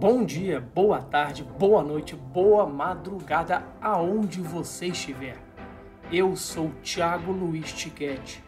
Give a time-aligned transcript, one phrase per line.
[0.00, 5.36] Bom dia, boa tarde, boa noite, boa madrugada, aonde você estiver.
[6.10, 8.42] Eu sou Thiago Luiz Tiquete.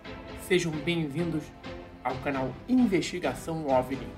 [0.48, 1.42] Sejam bem-vindos
[2.02, 4.08] ao canal Investigação OVNI.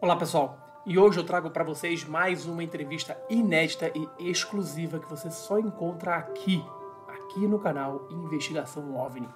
[0.00, 5.08] Olá pessoal, e hoje eu trago para vocês mais uma entrevista inédita e exclusiva que
[5.08, 6.64] você só encontra aqui,
[7.06, 9.28] aqui no canal Investigação OVNI.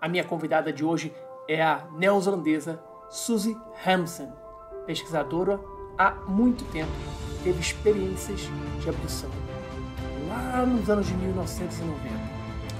[0.00, 1.14] A minha convidada de hoje
[1.46, 4.32] é a neozelandesa Suzy Hampson,
[4.84, 5.60] pesquisadora
[5.96, 6.90] há muito tempo,
[7.44, 8.40] teve experiências
[8.80, 9.30] de abdução
[10.28, 12.10] lá nos anos de 1990.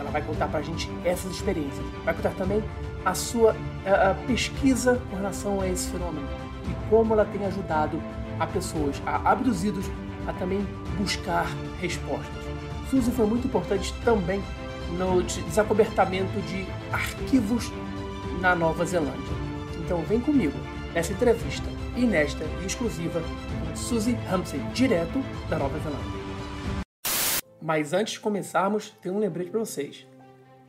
[0.01, 2.61] Ela vai contar para a gente essas experiências, vai contar também
[3.05, 3.55] a sua
[3.87, 8.01] a, a pesquisa com relação a esse fenômeno e como ela tem ajudado
[8.39, 9.87] a pessoas, a abduzidos,
[10.27, 10.67] a também
[10.99, 11.47] buscar
[11.81, 12.45] respostas.
[12.89, 14.43] Suzy foi muito importante também
[14.97, 17.71] no desacobertamento de arquivos
[18.41, 19.35] na Nova Zelândia.
[19.79, 20.59] Então vem comigo
[20.93, 26.21] nessa entrevista inédita e exclusiva com Suzy Hampson, direto da Nova Zelândia.
[27.61, 30.07] Mas antes de começarmos, tem um lembrete para vocês.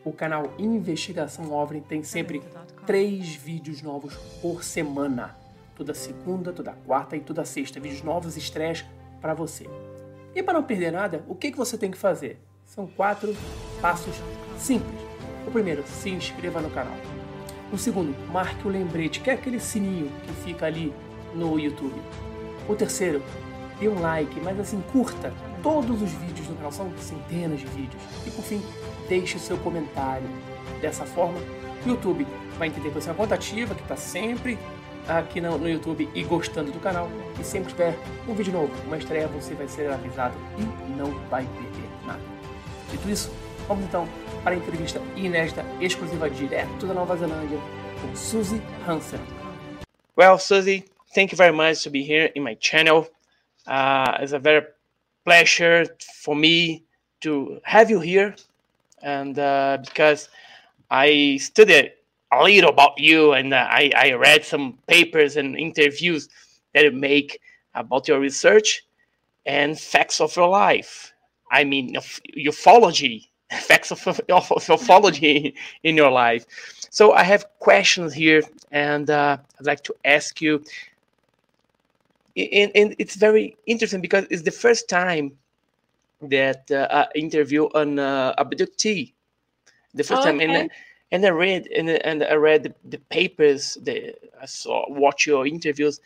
[0.03, 2.41] O canal Investigação OVNI tem sempre
[2.85, 5.40] três vídeos novos por semana
[5.81, 7.79] toda segunda, toda quarta e toda sexta.
[7.79, 8.85] Vídeos novos, estreias
[9.19, 9.67] para você.
[10.35, 12.39] E para não perder nada, o que, que você tem que fazer?
[12.65, 13.35] São quatro
[13.81, 14.15] passos
[14.59, 15.01] simples.
[15.47, 16.95] O primeiro, se inscreva no canal.
[17.73, 20.93] O segundo, marque o lembrete, que é aquele sininho que fica ali
[21.33, 21.99] no YouTube.
[22.69, 23.23] O terceiro,
[23.79, 28.03] dê um like, mas assim, curta todos os vídeos do canal, são centenas de vídeos.
[28.25, 28.61] E por fim,
[29.09, 30.27] deixe o seu comentário.
[30.79, 31.39] Dessa forma,
[31.83, 32.27] o YouTube
[32.59, 34.59] vai entender que você é uma conta ativa, que está sempre
[35.07, 37.09] aqui no, no YouTube e gostando do canal.
[37.39, 41.45] E sempre tiver um vídeo novo, uma estreia, você vai ser avisado e não vai
[41.45, 42.21] perder nada.
[42.89, 43.31] Dito isso,
[43.67, 44.07] vamos então
[44.43, 47.59] para a entrevista inédita, exclusiva direto da Nova Zelândia,
[48.01, 49.19] com Suzy Hansen.
[50.17, 53.07] Well, Suzy, thank you very much to be here in my channel.
[53.67, 54.65] Uh, it's a very
[55.23, 55.85] pleasure
[56.23, 56.83] for me
[57.21, 58.35] to have you here,
[59.01, 60.29] and uh, because
[60.89, 61.93] I studied
[62.31, 66.29] a little about you, and uh, I, I read some papers and interviews
[66.73, 67.39] that you make
[67.75, 68.83] about your research
[69.45, 71.13] and facts of your life.
[71.51, 71.95] I mean,
[72.37, 75.53] ufology, facts of, of, of ufology
[75.83, 76.45] in your life.
[76.89, 80.63] So I have questions here, and uh, I'd like to ask you.
[82.37, 85.33] And, and, it's very interesting because it's the first time
[86.21, 89.13] that uh, I interview an uh, abductee.
[89.93, 90.31] The first okay.
[90.31, 90.71] time, and
[91.11, 95.45] and I read and, and I read the, the papers, the I saw watch your
[95.45, 95.99] interviews,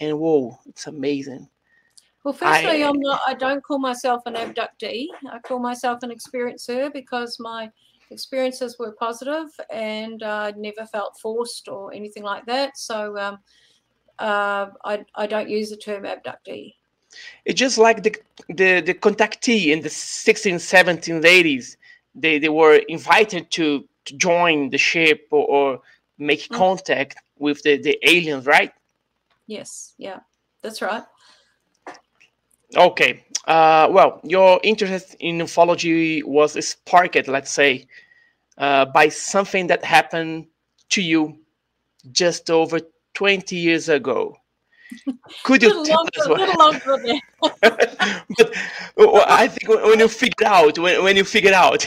[0.00, 1.48] and whoa, it's amazing.
[2.24, 3.20] Well, firstly, I, am not.
[3.26, 5.06] I don't call myself an abductee.
[5.30, 7.70] I call myself an experiencer because my
[8.10, 12.76] experiences were positive and I never felt forced or anything like that.
[12.76, 13.38] So um,
[14.18, 16.74] uh, I I don't use the term abductee.
[17.46, 18.14] It's just like the
[18.48, 21.76] the the contactee in the 16th, 17th, 80s.
[22.14, 25.80] They they were invited to to join the ship or, or
[26.18, 26.56] make mm.
[26.56, 28.72] contact with the, the aliens, right?
[29.46, 30.20] Yes, yeah,
[30.62, 31.02] that's right.
[32.76, 33.24] Okay.
[33.46, 37.86] Uh, well, your interest in ufology was sparked, let's say,
[38.58, 40.46] uh, by something that happened
[40.90, 41.36] to you
[42.12, 42.78] just over
[43.14, 44.36] 20 years ago.
[45.44, 47.08] Could you tell longer, us
[47.40, 47.60] what?
[48.96, 51.86] but I think when you figure out, when, when you figure it out.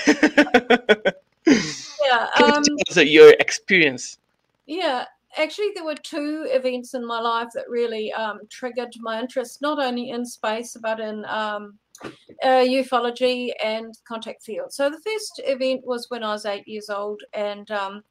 [2.39, 2.45] Yeah.
[2.45, 2.63] Um,
[3.05, 4.17] your experience?
[4.65, 5.05] Yeah,
[5.37, 9.79] actually, there were two events in my life that really um, triggered my interest, not
[9.79, 11.77] only in space but in um,
[12.43, 14.73] uh, ufology and contact field.
[14.73, 18.03] So the first event was when I was eight years old, and um,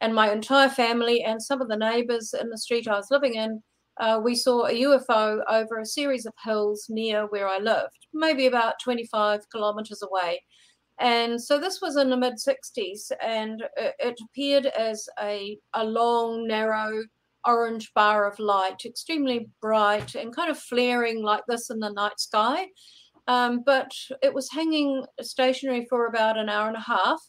[0.00, 3.34] and my entire family and some of the neighbours in the street I was living
[3.34, 3.62] in.
[3.98, 8.46] Uh, we saw a UFO over a series of hills near where I lived, maybe
[8.46, 10.44] about 25 kilometres away.
[11.00, 16.46] And so this was in the mid 60s, and it, appeared as a, a long,
[16.46, 17.04] narrow,
[17.46, 22.18] orange bar of light, extremely bright and kind of flaring like this in the night
[22.18, 22.66] sky.
[23.28, 23.92] Um, but
[24.22, 27.20] it was hanging stationary for about an hour and a half.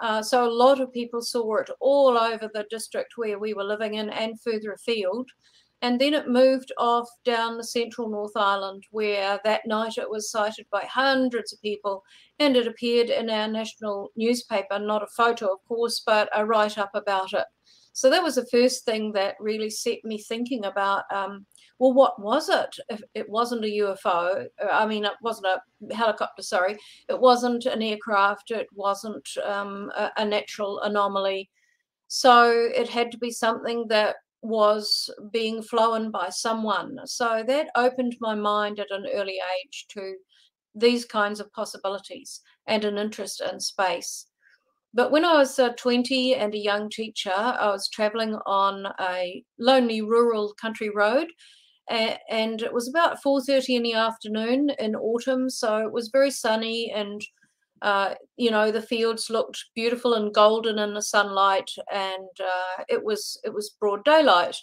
[0.00, 3.64] Uh, so a lot of people saw it all over the district where we were
[3.64, 5.28] living in and further afield.
[5.80, 10.30] And then it moved off down the central North Island, where that night it was
[10.30, 12.02] sighted by hundreds of people.
[12.38, 16.78] And it appeared in our national newspaper, not a photo, of course, but a write
[16.78, 17.46] up about it.
[17.92, 21.46] So that was the first thing that really set me thinking about um,
[21.78, 22.76] well, what was it?
[22.88, 26.76] If it wasn't a UFO, I mean, it wasn't a helicopter, sorry,
[27.08, 31.50] it wasn't an aircraft, it wasn't um, a, a natural anomaly.
[32.08, 36.98] So it had to be something that was being flown by someone.
[37.06, 40.14] So that opened my mind at an early age to
[40.74, 44.26] these kinds of possibilities and an interest in space.
[44.94, 49.42] But when I was uh, 20 and a young teacher, I was traveling on a
[49.58, 51.28] lonely rural country road
[51.90, 56.92] and it was about 4.30 in the afternoon in autumn so it was very sunny
[56.94, 57.22] and
[57.82, 63.02] uh, you know the fields looked beautiful and golden in the sunlight and uh, it
[63.02, 64.56] was it was broad daylight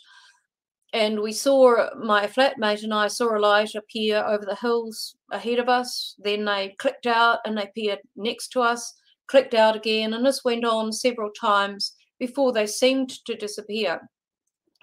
[0.95, 5.59] and we saw my flatmate and I saw a light appear over the hills ahead
[5.59, 6.15] of us.
[6.19, 8.93] Then they clicked out and they appeared next to us,
[9.27, 13.99] clicked out again, and this went on several times before they seemed to disappear.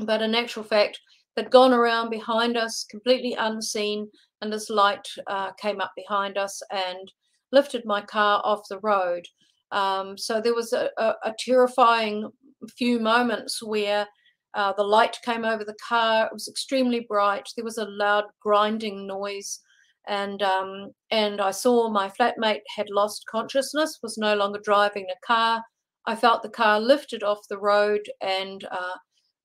[0.00, 1.00] But in actual fact,
[1.34, 4.10] they'd gone around behind us completely unseen,
[4.42, 7.10] and this light uh, came up behind us and
[7.52, 9.24] lifted my car off the road.
[9.70, 12.30] Um, so there was a, a, a terrifying
[12.76, 14.06] few moments where
[14.54, 16.26] uh, the light came over the car.
[16.26, 17.48] It was extremely bright.
[17.56, 19.60] There was a loud grinding noise,
[20.06, 25.16] and um, and I saw my flatmate had lost consciousness, was no longer driving the
[25.26, 25.62] car.
[26.04, 28.96] I felt the car lifted off the road, and uh,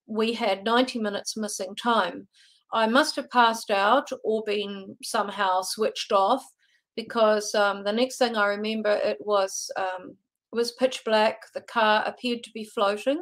[0.08, 2.28] we had 90 minutes missing time.
[2.74, 6.44] I must have passed out or been somehow switched off
[6.98, 10.18] because um, the next thing I remember it was um,
[10.52, 11.44] it was pitch black.
[11.54, 13.22] The car appeared to be floating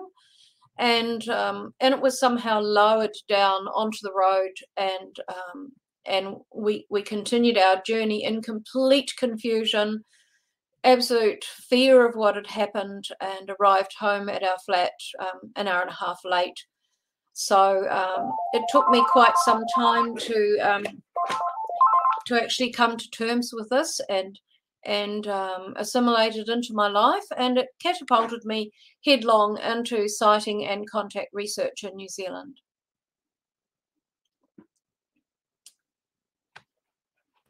[0.78, 5.72] and um, and it was somehow lowered down onto the road and um,
[6.06, 10.04] and we we continued our journey in complete confusion
[10.84, 15.82] absolute fear of what had happened and arrived home at our flat um, an hour
[15.82, 16.66] and a half late
[17.34, 20.58] so um, it took me quite some time to
[22.26, 24.40] to actually come to terms with this and
[24.86, 28.72] and um, assimilated into my life, and it catapulted me
[29.04, 32.62] headlong into sighting and contact research in New Zealand.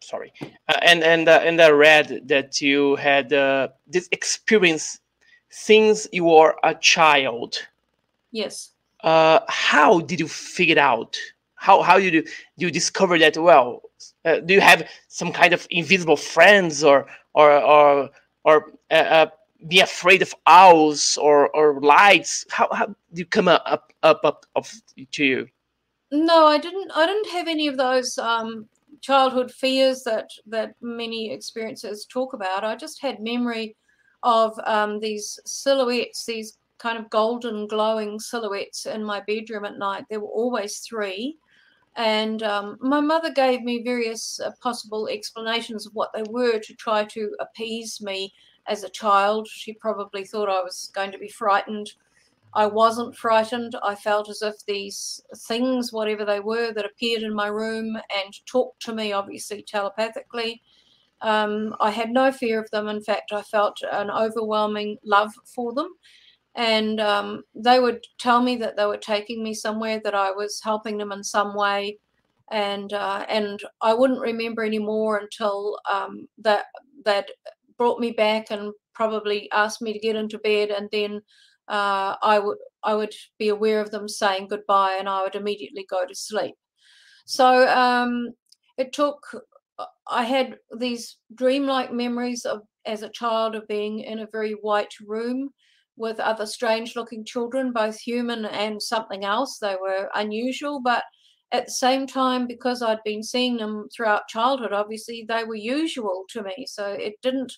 [0.01, 4.99] Sorry, uh, and and uh, and I read that you had uh, this experience
[5.49, 7.57] since you were a child.
[8.31, 8.71] Yes.
[9.03, 11.17] Uh, how did you figure it out?
[11.65, 12.23] How how you
[12.57, 13.37] you discover that?
[13.37, 13.81] Well,
[14.23, 18.09] uh, do you have some kind of invisible friends or or or
[18.43, 18.55] or
[18.91, 19.27] uh, uh,
[19.67, 22.45] be afraid of owls or or lights?
[22.51, 24.65] How how do you come up up up, up, up
[25.13, 25.47] to you?
[26.11, 26.91] No, I didn't.
[26.95, 28.67] I didn't have any of those um,
[29.01, 32.63] childhood fears that that many experiences talk about.
[32.63, 33.75] I just had memory
[34.21, 40.05] of um, these silhouettes, these kind of golden glowing silhouettes in my bedroom at night.
[40.09, 41.37] There were always three,
[41.95, 46.73] and um, my mother gave me various uh, possible explanations of what they were to
[46.75, 48.33] try to appease me
[48.67, 49.47] as a child.
[49.47, 51.93] She probably thought I was going to be frightened.
[52.53, 53.75] I wasn't frightened.
[53.83, 58.45] I felt as if these things, whatever they were, that appeared in my room and
[58.45, 60.61] talked to me, obviously telepathically,
[61.21, 62.87] um, I had no fear of them.
[62.87, 65.89] In fact, I felt an overwhelming love for them
[66.55, 70.61] and um, they would tell me that they were taking me somewhere that I was
[70.63, 71.99] helping them in some way,
[72.51, 76.65] and uh, and I wouldn't remember anymore until um, that
[77.03, 77.29] that
[77.77, 81.21] brought me back and probably asked me to get into bed, and then
[81.67, 85.85] uh, I would I would be aware of them saying goodbye, and I would immediately
[85.89, 86.55] go to sleep.
[87.25, 88.29] So um,
[88.77, 89.19] it took.
[90.07, 94.93] I had these dreamlike memories of as a child of being in a very white
[95.05, 95.49] room
[95.97, 99.57] with other strange looking children, both human and something else.
[99.59, 101.03] They were unusual, but
[101.51, 106.25] at the same time, because I'd been seeing them throughout childhood, obviously they were usual
[106.29, 106.65] to me.
[106.67, 107.53] So it didn't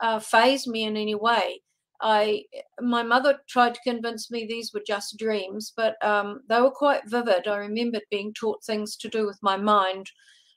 [0.00, 1.62] uh, faze me in any way.
[2.00, 2.44] I,
[2.80, 7.08] my mother tried to convince me these were just dreams, but um, they were quite
[7.08, 7.48] vivid.
[7.48, 10.06] I remembered being taught things to do with my mind,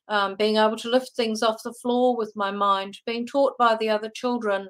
[0.08, 3.76] um, being able to lift things off the floor with my mind, being taught by
[3.76, 4.70] the other children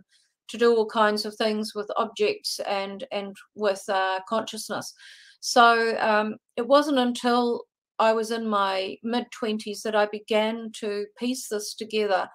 [0.52, 4.94] to do all kinds of things with objects and and with uh, consciousness.
[5.40, 7.64] So um, it wasn't until
[7.98, 12.30] I was in my mid twenties that I began to piece this together.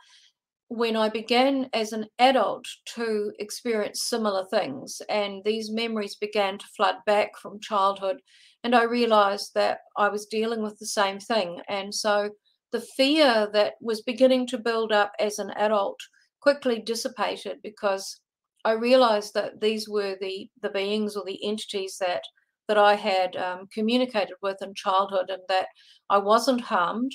[0.68, 6.66] When I began as an adult to experience similar things, and these memories began to
[6.76, 8.18] flood back from childhood,
[8.64, 11.61] and I realized that I was dealing with the same thing.
[11.68, 12.30] And so
[12.73, 16.00] the fear that was beginning to build up as an adult
[16.47, 18.21] quickly dissipated because
[18.65, 22.23] I realized that these were the, the beings or the entities that
[22.69, 25.67] that I had um, communicated with in childhood and that
[26.09, 27.11] I wasn't harmed.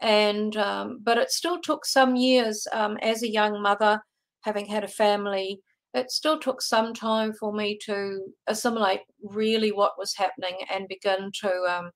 [0.00, 4.00] And um, but it still took some years um, as a young mother,
[4.44, 5.60] having had a family.
[5.92, 11.30] It still took some time for me to assimilate really what was happening and begin
[11.42, 11.90] to um,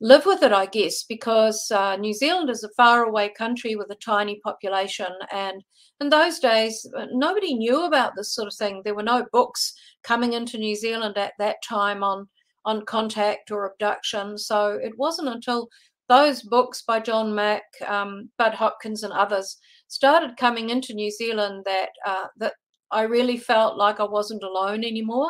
[0.00, 3.96] live with it, I guess, because uh, New Zealand is a faraway country with a
[3.96, 5.08] tiny population.
[5.32, 5.62] And
[6.00, 8.82] in those days, uh, nobody knew about this sort of thing.
[8.84, 9.74] There were no books
[10.04, 12.28] coming into New Zealand at that time on,
[12.64, 14.38] on contact or abduction.
[14.38, 15.68] So it wasn't until
[16.08, 21.64] those books by John Mack, um, Bud Hopkins, and others started coming into New Zealand
[21.66, 22.54] that uh, that
[22.90, 25.28] I really felt like I wasn't alone anymore.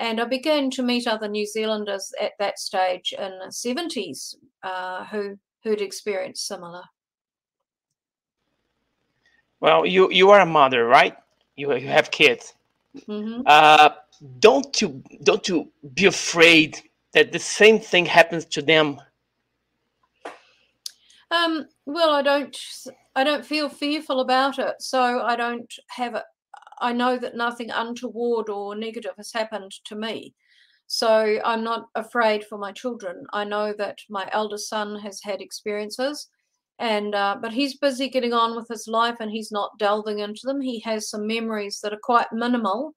[0.00, 5.04] And I began to meet other New Zealanders at that stage in the 70s uh,
[5.04, 6.82] who, who'd experienced similar.
[9.60, 11.14] Well, you, you are a mother, right?
[11.54, 12.54] You, you have kids.
[13.06, 13.42] Mm-hmm.
[13.44, 13.90] Uh,
[14.38, 16.78] don't you don't you be afraid
[17.12, 19.00] that the same thing happens to them?
[21.30, 22.56] Um, well, I don't
[23.14, 26.24] I don't feel fearful about it, so I don't have it
[26.80, 30.34] I know that nothing untoward or negative has happened to me.
[30.86, 33.24] So I'm not afraid for my children.
[33.32, 36.28] I know that my eldest son has had experiences,
[36.80, 40.40] and uh, but he's busy getting on with his life and he's not delving into
[40.44, 40.60] them.
[40.60, 42.94] He has some memories that are quite minimal,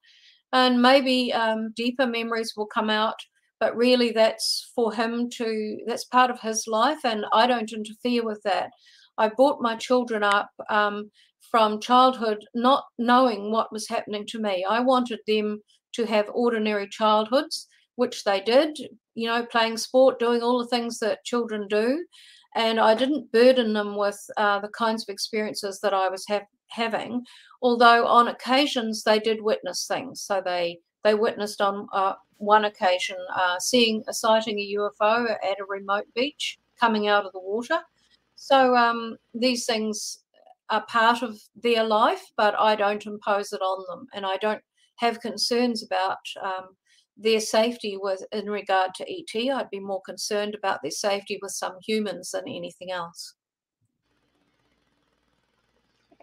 [0.51, 3.19] and maybe um, deeper memories will come out.
[3.59, 5.77] But really, that's for him to.
[5.85, 8.71] That's part of his life, and I don't interfere with that.
[9.19, 11.11] I brought my children up um,
[11.53, 14.65] from childhood not knowing what was happening to me.
[14.67, 15.61] I wanted them
[15.93, 18.75] to have ordinary childhoods, which they did,
[19.13, 22.03] you know, playing sport, doing all the things that children do.
[22.55, 26.47] And I didn't burden them with uh, the kinds of experiences that I was ha-
[26.69, 27.23] having,
[27.61, 30.21] although on occasions they did witness things.
[30.21, 35.59] So they they witnessed on uh, one occasion uh, seeing a sighting a UFO at
[35.59, 37.79] a remote beach coming out of the water.
[38.35, 40.22] So um, these things
[40.73, 44.61] a part of their life, but I don't impose it on them, and I don't
[44.97, 46.75] have concerns about um,
[47.15, 49.51] their safety with in regard to ET.
[49.55, 53.35] I'd be more concerned about their safety with some humans than anything else.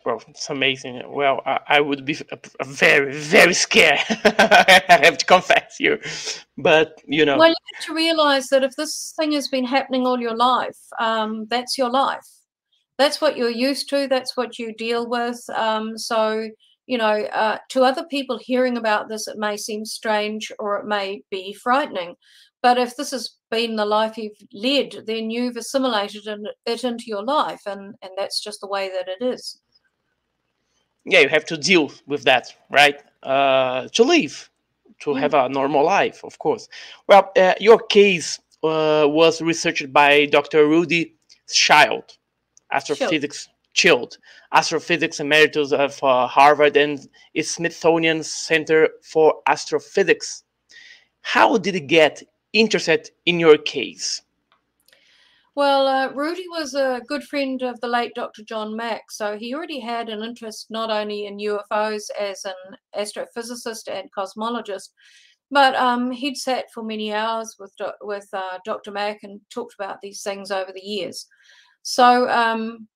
[0.05, 1.03] Well, it's amazing.
[1.07, 2.17] Well, I, I would be
[2.65, 4.01] very, very scared.
[4.09, 6.01] I have to confess you,
[6.59, 7.37] but you know.
[7.39, 10.79] Well, you have to realize that if this thing has been happening all your life,
[10.99, 12.40] um, that's your life
[13.01, 16.49] that's what you're used to that's what you deal with um, so
[16.87, 20.87] you know uh, to other people hearing about this it may seem strange or it
[20.87, 22.15] may be frightening
[22.63, 26.23] but if this has been the life you've led then you've assimilated
[26.67, 29.61] it into your life and and that's just the way that it is.
[31.05, 32.99] Yeah you have to deal with that right?
[33.23, 34.51] Uh, to live
[35.01, 35.21] to mm.
[35.21, 36.69] have a normal life of course.
[37.07, 41.15] Well uh, your case uh, was researched by dr rudy
[41.49, 42.19] Schild
[42.73, 44.19] astrophysics Schild
[44.53, 47.09] astrophysics emeritus of uh, harvard and
[47.41, 50.43] smithsonian center for astrophysics
[51.23, 52.23] how did he get
[52.53, 54.23] interested in your case
[55.57, 58.43] well, uh, Rudy was a good friend of the late Dr.
[58.45, 63.91] John Mack, so he already had an interest not only in UFOs as an astrophysicist
[63.91, 64.91] and cosmologist,
[65.51, 68.93] but um, he'd sat for many hours with with uh, Dr.
[68.93, 71.27] Mack and talked about these things over the years.
[71.83, 72.89] So um,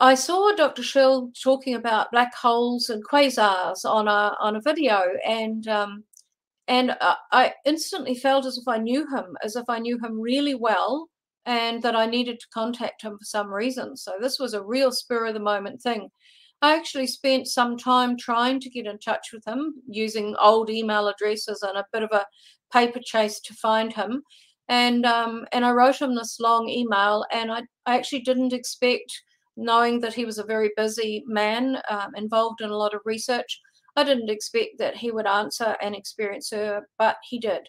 [0.00, 0.82] I saw Dr.
[0.82, 6.04] Schild talking about black holes and quasars on a on a video, and um,
[6.68, 6.96] and
[7.32, 11.08] I instantly felt as if I knew him, as if I knew him really well,
[11.46, 13.96] and that I needed to contact him for some reason.
[13.96, 16.10] So this was a real spur of the moment thing.
[16.62, 21.06] I actually spent some time trying to get in touch with him using old email
[21.08, 22.26] addresses and a bit of a
[22.72, 24.22] paper chase to find him
[24.68, 29.12] and um, and I wrote him this long email, and I, I actually didn't expect,
[29.56, 33.60] knowing that he was a very busy man um, involved in a lot of research,
[33.96, 37.68] I didn't expect that he would answer an experiencer, but he did.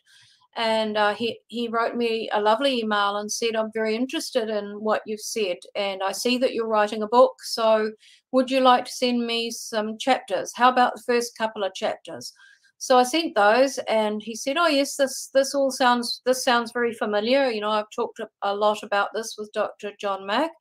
[0.55, 4.65] And uh, he he wrote me a lovely email and said, "I'm very interested in
[4.81, 7.35] what you've said, and I see that you're writing a book.
[7.43, 7.91] So,
[8.31, 10.51] would you like to send me some chapters?
[10.55, 12.33] How about the first couple of chapters?"
[12.79, 16.71] So I sent those, and he said, "Oh yes, this this all sounds this sounds
[16.71, 17.49] very familiar.
[17.49, 19.91] You know, I've talked a lot about this with Dr.
[19.99, 20.51] John Mack.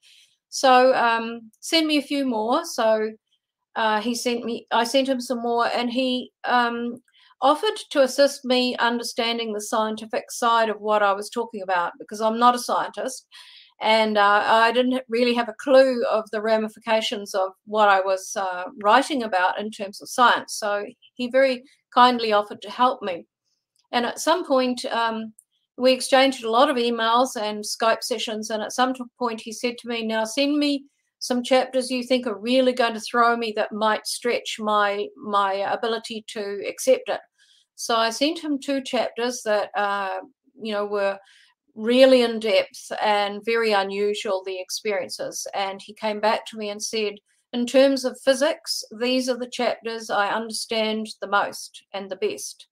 [0.49, 3.11] So um, send me a few more." So
[3.77, 4.67] uh, he sent me.
[4.73, 7.03] I sent him some more, and he um,
[7.43, 12.21] offered to assist me understanding the scientific side of what I was talking about because
[12.21, 13.27] I'm not a scientist
[13.81, 18.33] and uh, I didn't really have a clue of the ramifications of what I was
[18.37, 20.55] uh, writing about in terms of science.
[20.55, 23.27] So he very kindly offered to help me.
[23.93, 25.33] And at some point, um,
[25.77, 28.49] we exchanged a lot of emails and Skype sessions.
[28.51, 30.85] And at some point, he said to me, Now send me
[31.19, 35.53] some chapters you think are really going to throw me that might stretch my my
[35.73, 37.21] ability to accept it.
[37.75, 40.21] So I sent him two chapters that uh,
[40.61, 41.19] you know were
[41.77, 45.47] really in depth and very unusual the experiences.
[45.55, 47.15] And he came back to me and said,
[47.53, 52.67] in terms of physics, these are the chapters I understand the most and the best.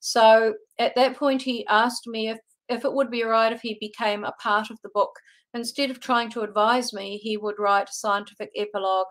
[0.00, 2.38] So at that point, he asked me if,
[2.68, 5.12] if it would be right if he became a part of the book.
[5.54, 9.06] Instead of trying to advise me, he would write a scientific epilogue,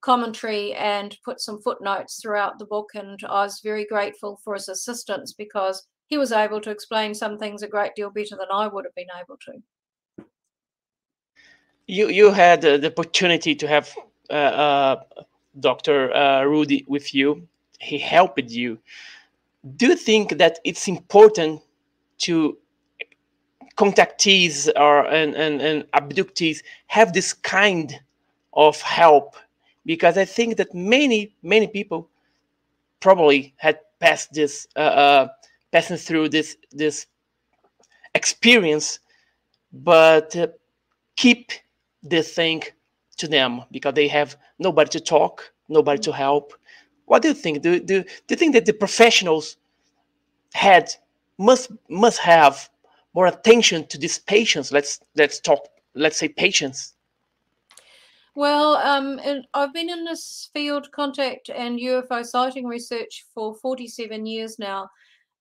[0.00, 2.90] commentary, and put some footnotes throughout the book.
[2.94, 7.38] And I was very grateful for his assistance because he was able to explain some
[7.38, 10.24] things a great deal better than I would have been able to.
[11.86, 13.86] You you had uh, the opportunity to have
[14.28, 14.96] uh, uh,
[15.58, 16.12] Dr.
[16.14, 17.48] Uh, Rudy with you.
[17.78, 18.78] He helped you.
[19.76, 21.62] Do you think that it's important
[22.26, 22.58] to
[23.76, 27.88] contactees or and, and, and abductees have this kind
[28.52, 29.36] of help?
[29.86, 32.10] Because I think that many many people
[33.00, 35.28] probably had passed this uh, uh,
[35.72, 37.06] passing through this this
[38.14, 39.00] experience,
[39.72, 40.48] but uh,
[41.16, 41.52] keep
[42.02, 42.62] the thing
[43.16, 46.52] to them because they have nobody to talk, nobody to help.
[47.06, 47.62] What do you think?
[47.62, 49.56] Do, do, do you think that the professionals
[50.54, 50.94] had
[51.38, 52.68] must must have
[53.14, 54.72] more attention to these patients?
[54.72, 55.68] Let's let's talk.
[55.94, 56.94] Let's say patients.
[58.34, 59.20] Well, um,
[59.52, 64.88] I've been in this field contact and UFO sighting research for 47 years now,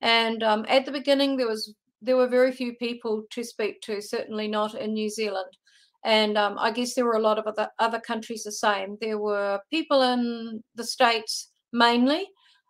[0.02, 4.02] and um, at the beginning, there was there were very few people to speak to.
[4.02, 5.58] Certainly not in New Zealand,
[6.04, 8.98] and um, I guess there were a lot of other other countries the same.
[9.00, 12.28] There were people in the states mainly,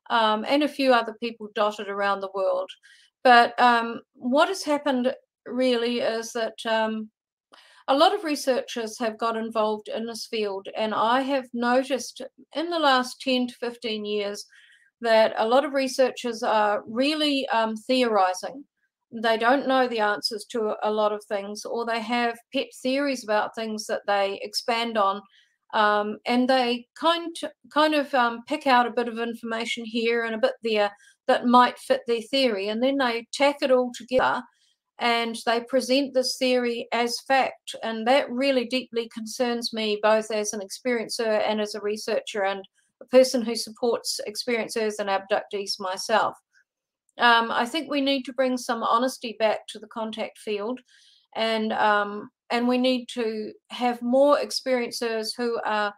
[0.09, 2.69] um, and a few other people dotted around the world.
[3.23, 5.13] But um, what has happened
[5.45, 7.09] really is that um,
[7.87, 12.21] a lot of researchers have got involved in this field, and I have noticed
[12.55, 14.45] in the last 10 to 15 years
[15.01, 18.63] that a lot of researchers are really um, theorizing.
[19.11, 23.23] They don't know the answers to a lot of things, or they have pet theories
[23.23, 25.21] about things that they expand on.
[25.73, 27.35] Um, and they kind
[27.73, 30.91] kind of um, pick out a bit of information here and a bit there
[31.27, 34.43] that might fit their theory, and then they tack it all together
[35.01, 37.75] and they present this theory as fact.
[37.81, 42.43] And that really deeply concerns me, both as an experiencer and as a researcher.
[42.43, 42.63] And
[43.01, 46.35] a person who supports experiencers and abductees myself.
[47.17, 50.79] Um, I think we need to bring some honesty back to the contact field,
[51.35, 55.93] and um, and we need to have more experiencers who are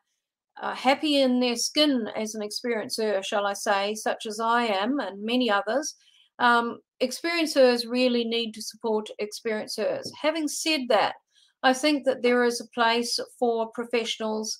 [0.73, 5.23] happy in their skin as an experiencer, shall I say, such as I am and
[5.23, 5.95] many others.
[6.39, 10.07] Um, experiencers really need to support experiencers.
[10.21, 11.15] Having said that,
[11.63, 14.59] I think that there is a place for professionals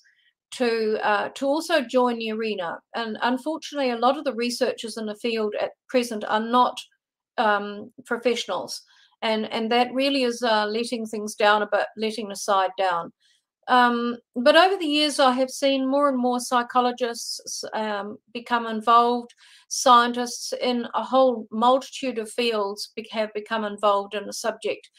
[0.52, 2.78] to uh, to also join the arena.
[2.94, 6.78] And unfortunately, a lot of the researchers in the field at present are not
[7.38, 8.82] um, professionals,
[9.22, 13.12] and and that really is uh, letting things down a bit, letting the side down.
[13.66, 19.32] Um, but over the years, I have seen more and more psychologists um, become involved.
[19.68, 24.90] Scientists in a whole multitude of fields have become involved in the subject.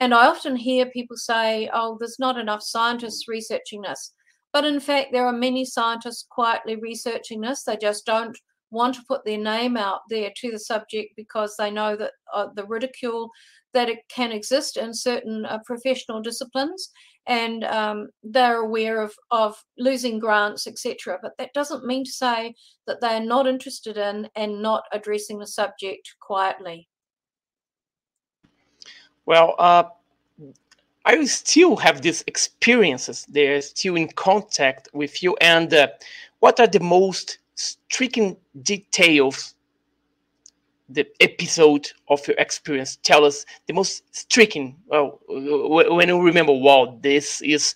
[0.00, 4.12] And I often hear people say, oh, there's not enough scientists researching this.
[4.54, 7.64] But in fact, there are many scientists quietly researching this.
[7.64, 8.38] They just don't
[8.70, 12.46] want to put their name out there to the subject because they know that uh,
[12.54, 13.30] the ridicule
[13.72, 16.90] that it can exist in certain uh, professional disciplines.
[17.26, 22.54] And um, they're aware of, of losing grants etc but that doesn't mean to say
[22.86, 26.86] that they're not interested in and not addressing the subject quietly.
[29.24, 29.84] Well uh,
[31.04, 33.26] I still have these experiences.
[33.28, 35.36] They're still in contact with you.
[35.40, 35.88] And uh,
[36.40, 39.54] what are the most striking details,
[40.88, 42.96] the episode of your experience?
[43.02, 44.76] Tell us the most striking.
[44.86, 47.74] Well, when you remember, wow, this is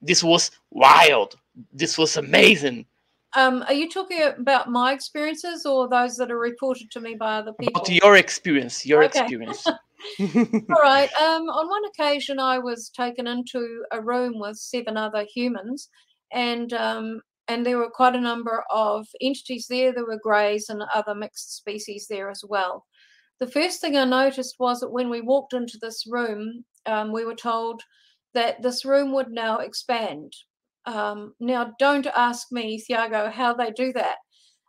[0.00, 1.34] this was wild.
[1.72, 2.86] This was amazing.
[3.34, 7.38] Um, are you talking about my experiences or those that are reported to me by
[7.38, 7.82] other people?
[7.82, 9.20] About your experience, your okay.
[9.20, 9.66] experience.
[10.20, 11.12] All right.
[11.14, 15.88] Um, on one occasion, I was taken into a room with seven other humans,
[16.32, 19.92] and um, and there were quite a number of entities there.
[19.92, 22.84] There were greys and other mixed species there as well.
[23.40, 27.24] The first thing I noticed was that when we walked into this room, um, we
[27.24, 27.82] were told
[28.34, 30.32] that this room would now expand.
[30.86, 34.16] Um, now, don't ask me, Thiago, how they do that.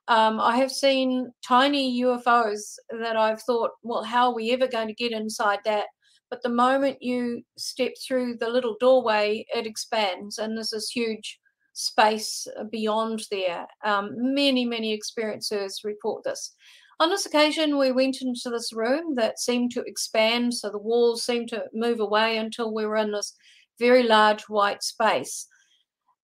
[0.10, 4.88] Um, I have seen tiny UFOs that I've thought, well, how are we ever going
[4.88, 5.86] to get inside that?
[6.32, 11.39] But the moment you step through the little doorway, it expands, and there's this huge
[11.74, 13.67] space beyond there.
[13.84, 16.54] Um, many, many experiencers report this.
[17.00, 21.24] On this occasion, we went into this room that seemed to expand, so the walls
[21.24, 23.34] seemed to move away until we were in this
[23.78, 25.48] very large white space.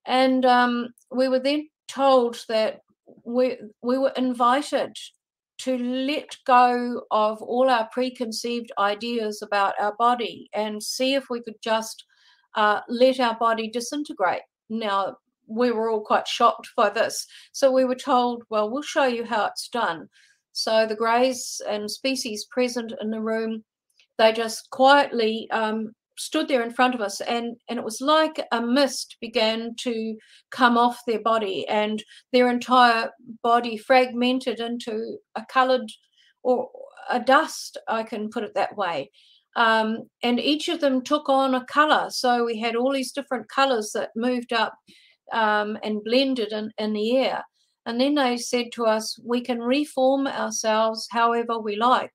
[0.06, 2.82] And um, we were then told that
[3.24, 4.96] we, we were invited
[5.58, 11.42] to let go of all our preconceived ideas about our body and see if we
[11.42, 12.04] could just
[12.56, 14.42] uh, let our body disintegrate.
[14.70, 17.26] Now, we were all quite shocked by this.
[17.52, 20.10] So we were told, well, we'll show you how it's done.
[20.54, 23.64] So the greys and species present in the room,
[24.18, 28.42] they just quietly um, stood there in front of us and and it was like
[28.52, 30.16] a mist began to
[30.52, 33.10] come off their body and their entire
[33.44, 35.90] body fragmented into a colored
[36.44, 36.70] or
[37.10, 39.12] a dust i can put it that way.
[39.58, 43.48] Um, and each of them took on a color so we had all these different
[43.48, 44.74] colors that moved up
[45.32, 47.42] um, and blended in, in the air.
[47.86, 52.12] And then they said to us we can reform ourselves however we like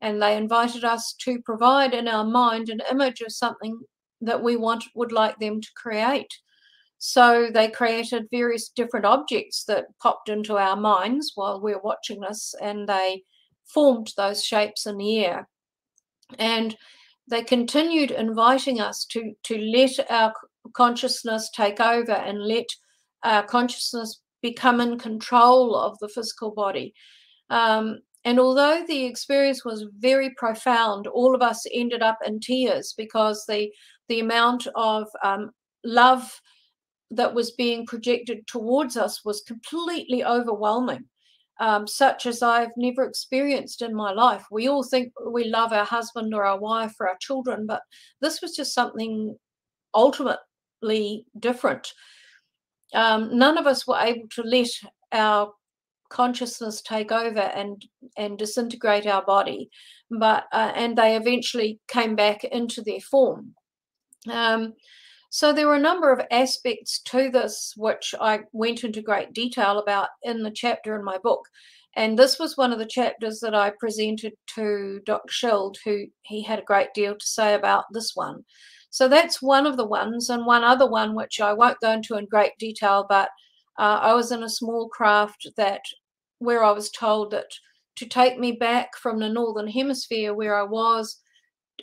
[0.00, 3.78] and they invited us to provide in our mind an image of something
[4.20, 6.32] that we want would like them to create.
[6.98, 12.20] So they created various different objects that popped into our minds while we were watching
[12.20, 13.22] this and they
[13.66, 15.48] formed those shapes in the air.
[16.38, 16.76] And
[17.28, 20.32] they continued inviting us to to let our
[20.72, 22.66] consciousness take over and let
[23.22, 26.94] our consciousness become in control of the physical body.
[27.50, 32.92] Um, and although the experience was very profound, all of us ended up in tears
[32.98, 33.70] because the
[34.08, 35.50] the amount of um,
[35.84, 36.40] love
[37.12, 41.04] that was being projected towards us was completely overwhelming,
[41.60, 44.44] um, such as I've never experienced in my life.
[44.50, 47.82] We all think we love our husband or our wife or our children, but
[48.20, 49.36] this was just something
[49.94, 51.92] ultimately different.
[52.92, 54.68] Um, none of us were able to let
[55.12, 55.52] our
[56.10, 57.84] consciousness take over and
[58.16, 59.70] and disintegrate our body.
[60.10, 63.54] But uh, and they eventually came back into their form.
[64.30, 64.74] Um,
[65.30, 69.78] so there were a number of aspects to this which i went into great detail
[69.78, 71.46] about in the chapter in my book.
[71.94, 76.42] And this was one of the chapters that i presented to dr schild who he
[76.42, 78.44] had a great deal to say about this one.
[78.90, 80.30] So that's one of the ones.
[80.30, 83.28] And one other one which i won't go into in great detail but
[83.78, 85.82] uh, I was in a small craft that
[86.38, 87.50] where I was told that
[87.96, 91.20] to take me back from the northern hemisphere where I was,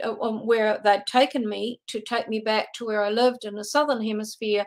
[0.03, 3.55] uh, um, where they'd taken me to take me back to where I lived in
[3.55, 4.65] the southern hemisphere,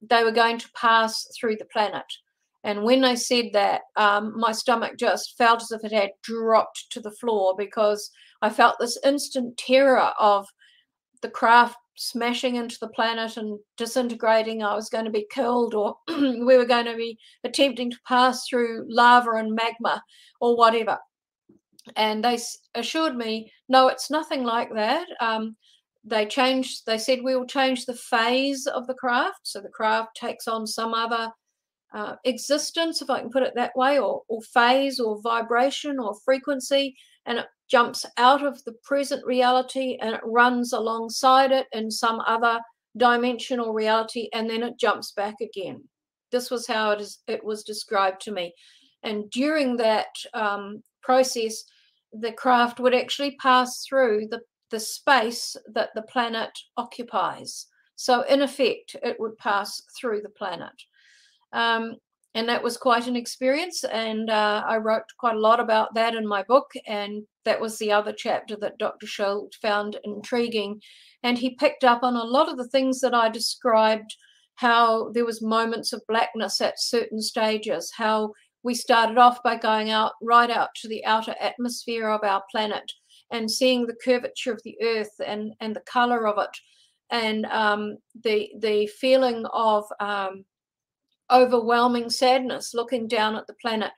[0.00, 2.04] they were going to pass through the planet.
[2.64, 6.86] And when they said that, um, my stomach just felt as if it had dropped
[6.90, 8.10] to the floor because
[8.42, 10.46] I felt this instant terror of
[11.22, 14.62] the craft smashing into the planet and disintegrating.
[14.62, 18.46] I was going to be killed, or we were going to be attempting to pass
[18.48, 20.02] through lava and magma
[20.40, 20.98] or whatever.
[21.96, 22.38] And they
[22.74, 25.06] assured me, no, it's nothing like that.
[25.20, 25.56] Um,
[26.04, 29.40] they changed, they said we will change the phase of the craft.
[29.42, 31.30] So the craft takes on some other
[31.92, 36.14] uh, existence, if I can put it that way, or, or phase or vibration or
[36.24, 36.94] frequency.
[37.26, 42.20] And it jumps out of the present reality and it runs alongside it in some
[42.26, 42.58] other
[42.96, 45.82] dimensional reality and then it jumps back again.
[46.32, 48.52] This was how it, is, it was described to me.
[49.02, 51.64] And during that um, process,
[52.12, 57.66] the craft would actually pass through the, the space that the planet occupies.
[57.96, 60.72] So, in effect, it would pass through the planet.
[61.52, 61.96] Um,
[62.34, 63.84] and that was quite an experience.
[63.84, 66.70] And uh, I wrote quite a lot about that in my book.
[66.86, 69.06] And that was the other chapter that Dr.
[69.06, 70.80] Schild found intriguing.
[71.22, 74.14] And he picked up on a lot of the things that I described
[74.56, 79.90] how there was moments of blackness at certain stages, how we started off by going
[79.90, 82.92] out right out to the outer atmosphere of our planet
[83.30, 86.56] and seeing the curvature of the earth and, and the color of it
[87.10, 90.44] and um, the the feeling of um,
[91.30, 93.90] overwhelming sadness looking down at the planet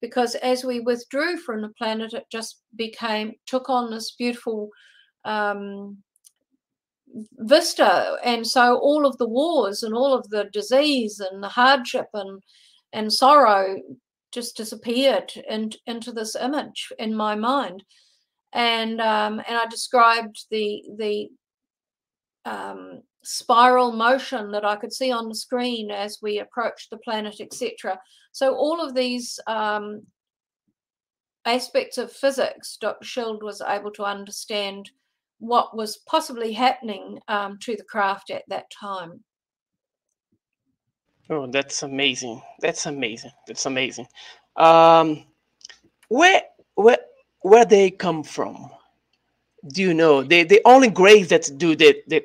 [0.00, 4.70] because as we withdrew from the planet it just became took on this beautiful
[5.24, 5.98] um,
[7.38, 8.16] vista.
[8.24, 12.42] And so all of the wars and all of the disease and the hardship and
[12.92, 13.76] and sorrow
[14.32, 17.84] just disappeared in, into this image in my mind.
[18.52, 21.28] And um, and I described the the
[22.44, 27.40] um, spiral motion that I could see on the screen as we approached the planet,
[27.40, 27.98] etc.
[28.32, 30.02] So all of these um,
[31.44, 33.04] aspects of physics, Dr.
[33.04, 34.90] Schild was able to understand
[35.40, 39.22] what was possibly happening um, to the craft at that time.
[41.30, 42.42] Oh, that's amazing!
[42.60, 43.32] That's amazing!
[43.46, 44.06] That's amazing.
[44.56, 45.24] Um,
[46.08, 46.42] where,
[46.74, 46.98] where,
[47.42, 48.70] where they come from?
[49.72, 50.22] Do you know?
[50.22, 52.24] They, the only grays that do the, the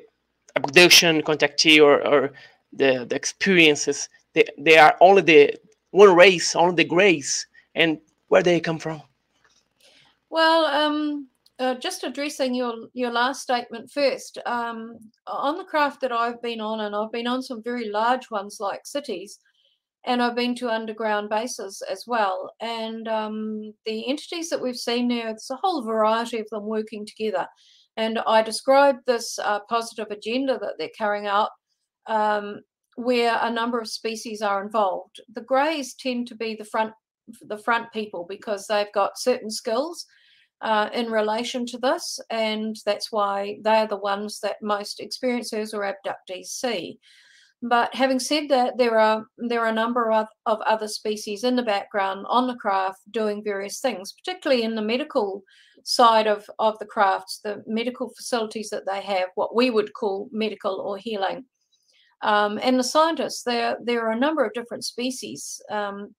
[0.56, 2.32] abduction, contactee, or, or
[2.72, 4.08] the, the experiences.
[4.34, 5.54] They, they are only the
[5.90, 9.02] one race, only the grays, and where they come from.
[10.30, 11.28] Well, um,
[11.60, 14.38] uh, just addressing your your last statement first.
[14.46, 18.30] Um, on the craft that I've been on, and I've been on some very large
[18.30, 19.38] ones like cities,
[20.04, 22.52] and I've been to underground bases as well.
[22.60, 27.06] And um, the entities that we've seen there, there's a whole variety of them working
[27.06, 27.46] together.
[27.96, 31.50] And I described this uh, positive agenda that they're carrying out,
[32.06, 32.60] um,
[32.96, 35.20] where a number of species are involved.
[35.32, 36.92] The greys tend to be the front
[37.40, 40.04] the front people because they've got certain skills
[40.60, 45.80] uh, in relation to this, and that's why they're the ones that most experiencers or
[45.80, 46.98] abductees see.
[47.62, 51.56] But having said that, there are there are a number of, of other species in
[51.56, 55.42] the background on the craft doing various things, particularly in the medical
[55.84, 60.28] side of, of the crafts, the medical facilities that they have, what we would call
[60.32, 61.44] medical or healing.
[62.22, 66.14] Um, and the scientists, there there are a number of different species um,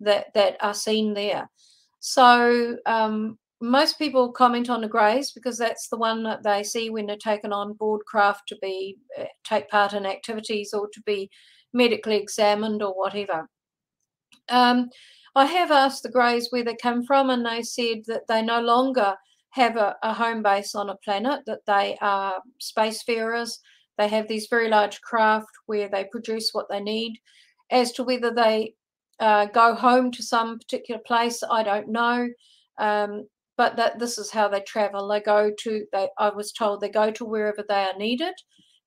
[0.00, 1.50] that that are seen there.
[1.98, 6.90] So um, most people comment on the greys because that's the one that they see
[6.90, 11.02] when they're taken on board craft to be uh, take part in activities or to
[11.02, 11.28] be
[11.72, 13.48] medically examined or whatever.
[14.48, 14.90] Um,
[15.38, 18.60] I have asked the greys where they come from, and they said that they no
[18.60, 19.14] longer
[19.50, 23.52] have a, a home base on a planet, that they are spacefarers.
[23.98, 27.20] They have these very large craft where they produce what they need.
[27.70, 28.74] As to whether they
[29.20, 32.28] uh, go home to some particular place, I don't know.
[32.78, 35.06] Um, but that this is how they travel.
[35.06, 38.34] They go to, they, I was told they go to wherever they are needed.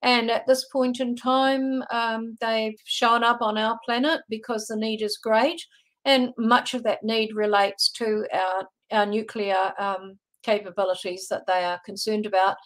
[0.01, 4.75] And at this point in time, um, they've shown up on our planet because the
[4.75, 5.61] need is great.
[6.05, 11.79] And much of that need relates to our, our nuclear um, capabilities that they are
[11.85, 12.57] concerned about.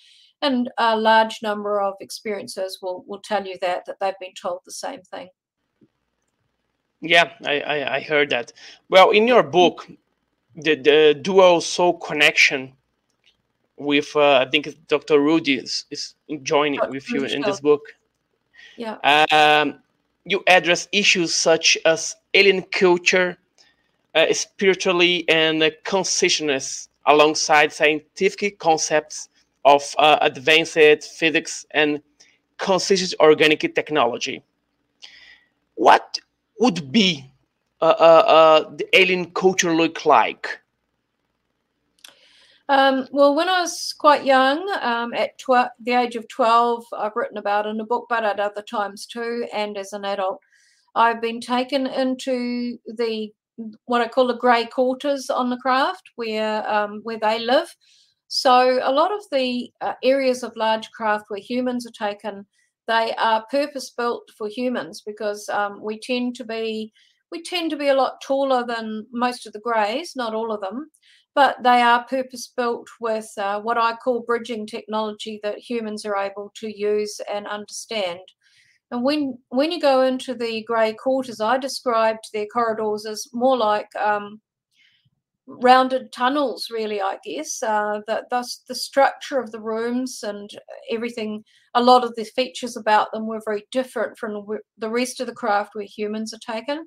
[0.41, 4.61] And a large number of experiences will, will tell you that, that they've been told
[4.65, 5.27] the same thing.
[7.01, 8.53] Yeah, I, I, I heard that.
[8.89, 9.87] Well, in your book,
[10.55, 12.73] the, the dual soul connection
[13.77, 15.19] with uh, I think Dr.
[15.19, 17.81] Rudy is, is joining oh, with you in this book.
[18.77, 18.97] Yeah.
[19.31, 19.79] Um,
[20.25, 23.37] you address issues such as alien culture,
[24.13, 29.29] uh, spiritually, and uh, consciousness alongside scientific concepts
[29.63, 32.01] of uh, advanced physics and
[32.57, 34.43] conscious organic technology.
[35.75, 36.19] What
[36.59, 37.31] would be
[37.81, 40.59] uh, uh, uh, the alien culture look like?
[42.67, 45.39] Um, well, when I was quite young, um, at
[45.79, 49.47] the age of 12, I've written about in a book, but at other times too,
[49.53, 50.39] and as an adult,
[50.95, 53.31] I've been taken into the
[53.85, 57.73] what I call the grey quarters on the craft, where um, where they live.
[58.27, 62.45] So a lot of the uh, areas of large craft where humans are taken,
[62.87, 66.91] they are purpose built for humans because um, we tend to be
[67.31, 70.61] we tend to be a lot taller than most of the greys, not all of
[70.61, 70.89] them,
[71.33, 76.15] but they are purpose built with uh, what I call bridging technology that humans are
[76.15, 78.19] able to use and understand.
[78.91, 83.57] And when when you go into the grey quarters, I described their corridors as more
[83.57, 84.41] like um,
[85.47, 87.01] rounded tunnels, really.
[87.01, 90.49] I guess uh, that thus the structure of the rooms and
[90.91, 91.43] everything.
[91.77, 94.45] A lot of the features about them were very different from
[94.77, 96.85] the rest of the craft where humans are taken.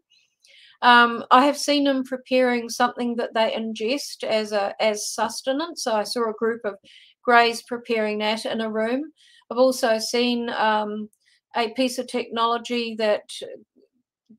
[0.80, 5.82] Um, I have seen them preparing something that they ingest as a as sustenance.
[5.82, 6.76] So I saw a group of
[7.22, 9.12] greys preparing that in a room.
[9.50, 11.08] I've also seen um,
[11.56, 13.22] a piece of technology that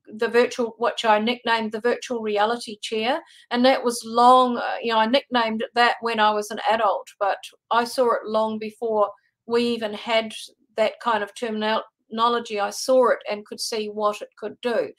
[0.06, 3.20] the virtual which I nicknamed the virtual reality chair,
[3.50, 4.56] and that was long.
[4.56, 7.38] Uh, you know, I nicknamed that when I was an adult, but
[7.70, 9.10] I saw it long before
[9.46, 10.32] we even had
[10.76, 12.60] that kind of terminology.
[12.60, 14.92] I saw it and could see what it could do.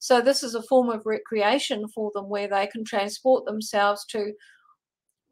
[0.00, 4.32] So this is a form of recreation for them where they can transport themselves to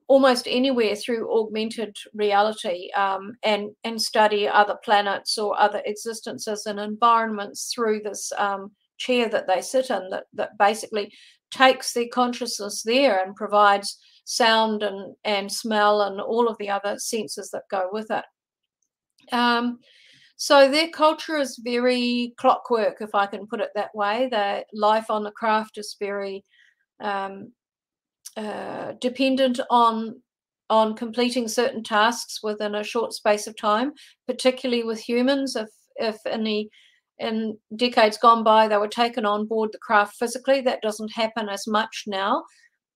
[0.09, 6.79] almost anywhere through augmented reality um, and and study other planets or other existences and
[6.79, 11.12] environments through this um, chair that they sit in that, that basically
[11.51, 16.99] takes their consciousness there and provides sound and, and smell and all of the other
[16.99, 18.25] senses that go with it.
[19.33, 19.79] Um,
[20.38, 24.29] So their culture is very clockwork, if I can put it that way.
[24.31, 26.45] Their life on the craft is very
[27.01, 27.53] um,
[28.37, 30.20] uh, dependent on
[30.68, 33.92] on completing certain tasks within a short space of time,
[34.27, 35.57] particularly with humans.
[35.57, 36.68] If if in the
[37.18, 41.49] in decades gone by they were taken on board the craft physically, that doesn't happen
[41.49, 42.44] as much now.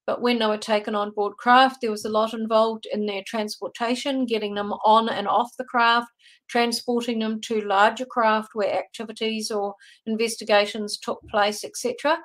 [0.06, 3.22] But when they were taken on board craft, there was a lot involved in their
[3.26, 6.08] transportation, getting them on and off the craft,
[6.48, 9.74] transporting them to larger craft where activities or
[10.06, 12.18] investigations took place, etc.,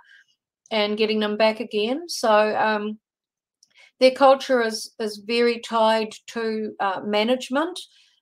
[0.72, 2.10] and getting them back again.
[2.10, 2.98] So um,
[4.00, 7.80] their culture is is very tied to uh, management,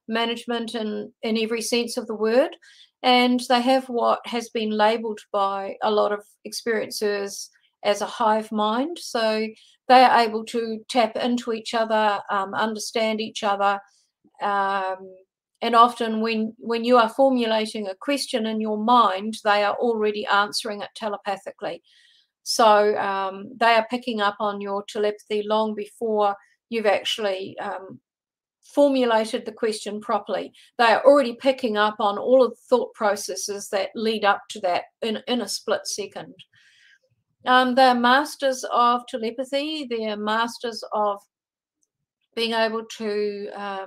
[0.07, 2.55] management in in every sense of the word,
[3.01, 7.49] and they have what has been labelled by a lot of experiencers
[7.83, 8.97] as a hive mind.
[8.99, 9.47] So
[9.87, 13.79] they are able to tap into each other, um, understand each other.
[14.41, 15.13] Um,
[15.63, 20.25] and often when when you are formulating a question in your mind they are already
[20.25, 21.81] answering it telepathically
[22.43, 26.35] so um, they are picking up on your telepathy long before
[26.69, 27.99] you've actually um,
[28.63, 30.51] formulated the question properly.
[30.77, 34.59] They are already picking up on all of the thought processes that lead up to
[34.61, 36.33] that in, in a split second.
[37.45, 41.21] Um, they're masters of telepathy, they're masters of
[42.35, 43.85] being able to uh,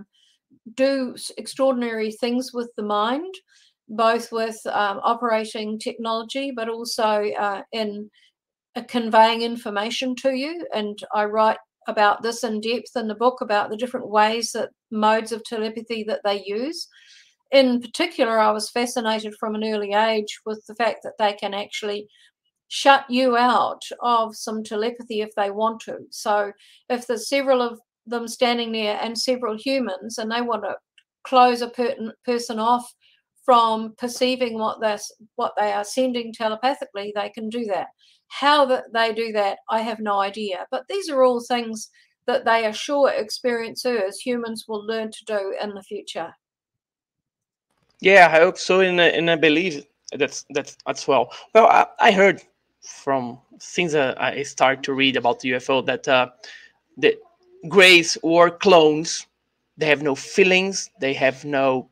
[0.75, 3.35] do extraordinary things with the mind,
[3.89, 8.11] both with um, operating technology, but also uh, in
[8.83, 10.67] conveying information to you.
[10.75, 11.59] And I write
[11.89, 16.05] about this in depth in the book about the different ways that modes of telepathy
[16.05, 16.89] that they use.
[17.53, 21.55] In particular, I was fascinated from an early age with the fact that they can
[21.55, 22.09] actually
[22.69, 25.99] shut you out of some telepathy if they want to.
[26.11, 26.53] So
[26.89, 30.75] if there's several of them standing there and several humans and they want to
[31.25, 32.93] close a per- person off
[33.45, 34.97] from perceiving what they
[35.37, 37.87] what they are sending telepathically, they can do that.
[38.29, 40.67] How that they do that, I have no idea.
[40.71, 41.91] But these are all things
[42.27, 46.35] that they are sure experiencers, humans will learn to do in the future.
[48.01, 51.33] Yeah, I hope so, and, and I believe that's that's as well.
[51.55, 52.43] Well, I, I heard
[52.83, 56.29] from since uh, I started to read about the UFO that uh,
[56.97, 57.19] the
[57.69, 59.27] Greys or clones,
[59.79, 61.89] they have no feelings, they have no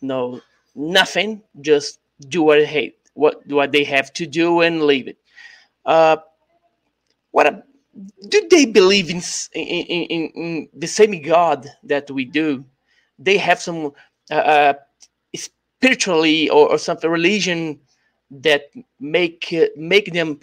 [0.00, 0.40] no
[0.74, 5.18] nothing, just do what they what what they have to do and leave it.
[5.84, 6.16] Uh,
[7.30, 7.62] what a,
[8.28, 9.20] do they believe in,
[9.52, 12.64] in, in, in the same God that we do?
[13.18, 13.92] They have some
[14.30, 14.74] uh, uh
[15.36, 17.78] spiritually or, or something religion
[18.30, 18.70] that
[19.00, 20.40] make uh, make them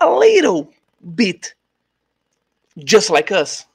[0.00, 0.72] a little
[1.14, 1.54] bit
[2.84, 3.66] just like us.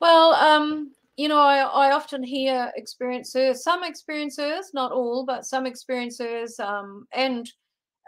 [0.00, 5.64] Well, um, you know, I, I often hear experiencers, some experiencers, not all, but some
[5.64, 7.50] experiencers um, and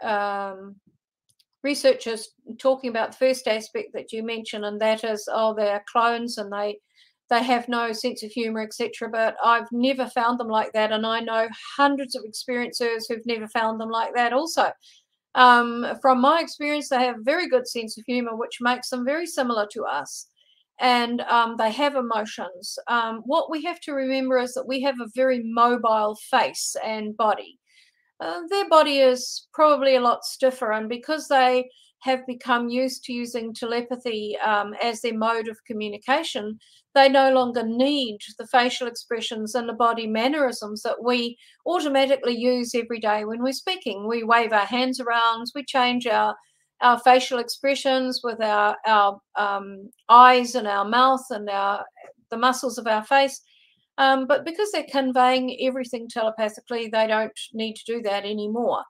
[0.03, 0.75] um,
[1.67, 6.37] researchers talking about the first aspect that you mentioned, and that is, oh, they're clones
[6.37, 6.79] and they
[7.29, 9.09] they have no sense of humor, etc.
[9.11, 13.47] But I've never found them like that, and I know hundreds of experiencers who've never
[13.49, 14.31] found them like that.
[14.31, 14.71] Also,
[15.35, 19.27] um, from my experience, they have very good sense of humor, which makes them very
[19.27, 20.29] similar to us,
[20.79, 22.79] and um, they have emotions.
[22.87, 27.17] Um, what we have to remember is that we have a very mobile face and
[27.17, 27.59] body.
[28.19, 31.69] Uh, their body is probably a lot stiffer, and because they
[32.01, 36.57] have become used to using telepathy um, as their mode of communication,
[36.93, 42.73] they no longer need the facial expressions and the body mannerisms that we automatically use
[42.73, 44.07] every day when we're speaking.
[44.07, 46.35] We wave our hands around, we change our
[46.81, 51.83] our facial expressions with our our um, eyes and our mouth and our
[52.29, 53.41] the muscles of our face.
[53.97, 58.83] Um, but because they're conveying everything telepathically, they don't need to do that anymore.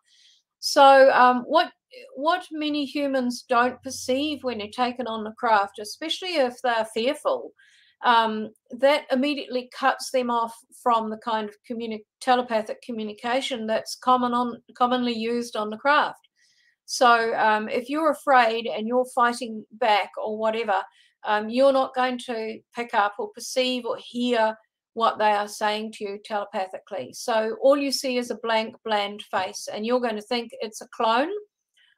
[0.60, 1.72] So um, what
[2.16, 7.52] what many humans don't perceive when they're taken on the craft, especially if they're fearful,
[8.04, 14.34] um, that immediately cuts them off from the kind of communi- telepathic communication that's common
[14.34, 16.28] on commonly used on the craft.
[16.86, 20.82] So um, if you're afraid and you're fighting back or whatever,
[21.26, 24.56] um, you're not going to pick up or perceive or hear
[24.98, 27.14] what they are saying to you telepathically.
[27.14, 30.82] So all you see is a blank, bland face, and you're going to think it's
[30.82, 31.30] a clone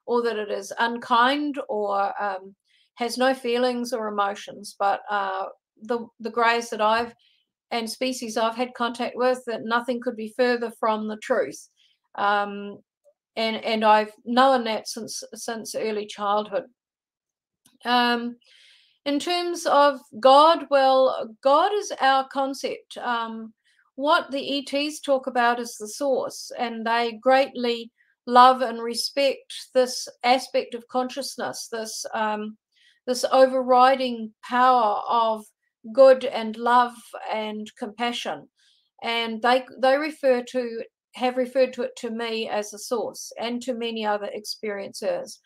[0.06, 2.54] or that it is unkind or um,
[2.96, 4.76] has no feelings or emotions.
[4.78, 5.46] But uh,
[5.82, 7.14] the the greys that I've
[7.72, 11.70] and species I've had contact with, that nothing could be further from the truth.
[12.16, 12.80] Um,
[13.38, 16.66] and and I've known that since since early childhood.
[17.86, 18.36] Um,
[19.06, 22.98] in terms of God, well, God is our concept.
[22.98, 23.54] Um,
[23.96, 27.92] what the ETs talk about is the source, and they greatly
[28.26, 32.58] love and respect this aspect of consciousness, this um,
[33.08, 35.44] this overriding power of
[35.94, 36.94] good and love
[37.34, 38.48] and compassion,
[39.04, 40.84] and they they refer to
[41.16, 45.40] have referred to it to me as a source and to many other experiencers,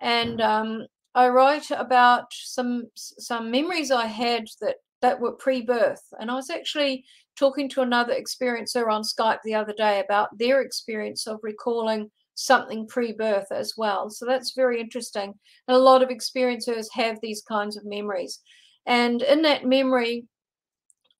[0.00, 6.30] and um, I write about some some memories I had that that were pre-birth, and
[6.30, 7.04] I was actually
[7.38, 12.86] talking to another experiencer on Skype the other day about their experience of recalling something
[12.86, 14.08] pre-birth as well.
[14.10, 15.34] So that's very interesting.
[15.68, 18.40] And a lot of experiencers have these kinds of memories,
[18.86, 20.26] and in that memory,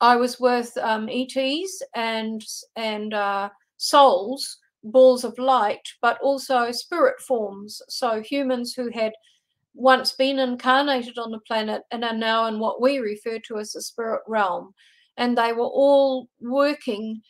[0.01, 2.43] I was with um, ETs and
[2.75, 7.81] and uh, souls, balls of light, but also spirit forms.
[7.89, 9.13] So humans who had
[9.75, 13.73] once been incarnated on the planet and are now in what we refer to as
[13.73, 14.73] the spirit realm.
[15.17, 17.21] And they were all working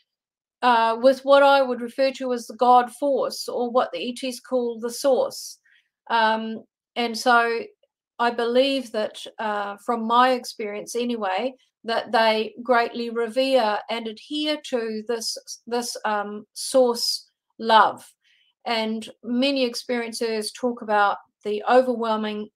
[0.63, 4.41] uh, with what I would refer to as the God force or what the ETs
[4.41, 5.59] call the source.
[6.11, 6.65] Um,
[6.97, 7.61] and so
[8.19, 15.03] I believe that uh, from my experience anyway, that they greatly revere and adhere to
[15.07, 15.37] this
[15.67, 18.05] this um, source love.
[18.67, 22.49] And many experiencers talk about the overwhelming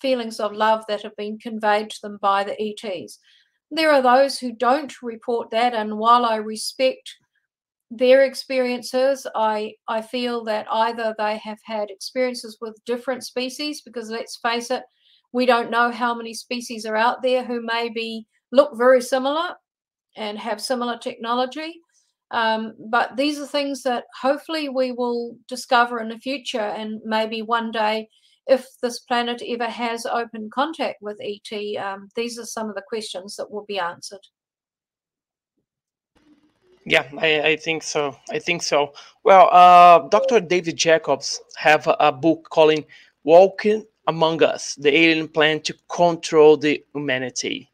[0.00, 3.18] feelings of love that have been conveyed to them by the ETs.
[3.70, 7.16] There are those who don't report that, and while I respect
[7.90, 14.10] their experiences, I I feel that either they have had experiences with different species, because
[14.10, 14.82] let's face it,
[15.32, 19.54] we don't know how many species are out there who maybe look very similar
[20.16, 21.80] and have similar technology.
[22.32, 27.42] Um, but these are things that hopefully we will discover in the future, and maybe
[27.42, 28.08] one day
[28.46, 32.82] if this planet ever has open contact with ET, um, these are some of the
[32.88, 34.26] questions that will be answered.
[36.86, 38.16] Yeah, I, I think so.
[38.30, 38.92] I think so.
[39.22, 40.40] Well, uh, Dr.
[40.40, 42.84] David Jacobs have a, a book calling
[43.22, 47.70] "Walking Among Us: The Alien Plan to Control the Humanity."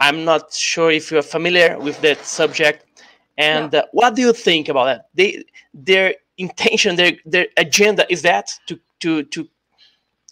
[0.00, 3.02] I'm not sure if you're familiar with that subject,
[3.36, 3.80] and yeah.
[3.80, 5.08] uh, what do you think about that?
[5.14, 5.44] They,
[5.74, 9.48] their intention, their their agenda is that to to to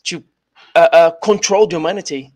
[0.05, 0.25] to
[0.75, 2.33] uh, uh, control humanity?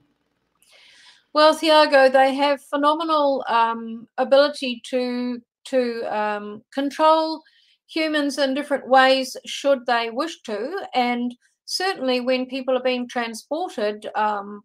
[1.35, 7.43] Well, Thiago, they have phenomenal um, ability to to um, control
[7.87, 14.07] humans in different ways should they wish to, and certainly when people are being transported
[14.15, 14.63] um,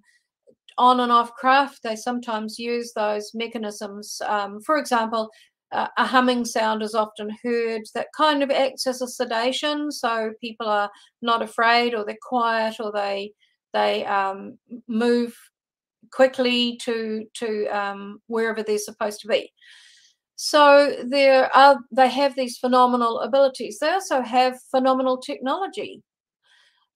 [0.77, 4.21] on and off craft, they sometimes use those mechanisms.
[4.25, 5.29] Um, for example,
[5.71, 9.91] a humming sound is often heard that kind of acts as a sedation.
[9.91, 10.89] So people are
[11.21, 13.33] not afraid or they're quiet or they
[13.73, 14.57] they um,
[14.87, 15.37] move
[16.11, 19.51] quickly to to um, wherever they're supposed to be.
[20.35, 23.79] So there are they have these phenomenal abilities.
[23.79, 26.01] They also have phenomenal technology.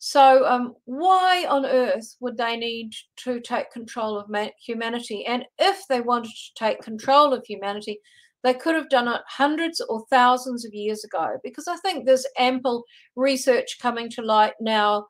[0.04, 4.28] So um, why on earth would they need to take control of
[4.66, 5.26] humanity?
[5.28, 8.00] And if they wanted to take control of humanity
[8.44, 12.26] they could have done it hundreds or thousands of years ago because I think there's
[12.38, 12.84] ample
[13.16, 15.06] research coming to light now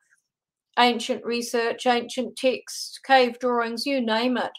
[0.78, 4.52] ancient research, ancient texts, cave drawings, you name it,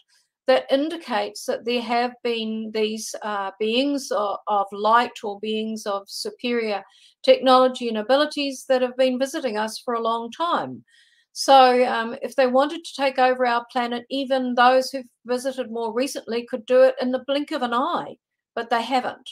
[0.46, 6.02] that indicates that there have been these uh, beings of, of, light or beings of
[6.06, 6.82] superior
[7.22, 10.84] technology and abilities that have been visiting us for a long time.
[11.32, 15.92] So, um, if they wanted to take over our planet, even those who've visited more
[15.92, 18.16] recently could do it in the blink of an eye
[18.54, 19.30] but they haven't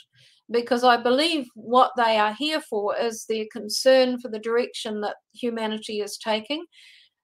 [0.50, 5.16] because I believe what they are here for is their concern for the direction that
[5.32, 6.64] humanity is taking,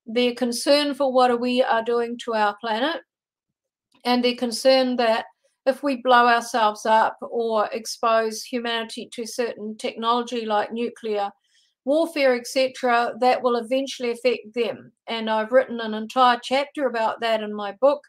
[0.06, 3.02] their concern for what we are doing to our planet,
[4.04, 5.26] and their concern that
[5.66, 11.30] if we blow ourselves up or expose humanity to certain technology like nuclear
[11.84, 14.92] warfare, etc., that will eventually affect them.
[15.06, 18.00] And I've written an entire chapter about that in my book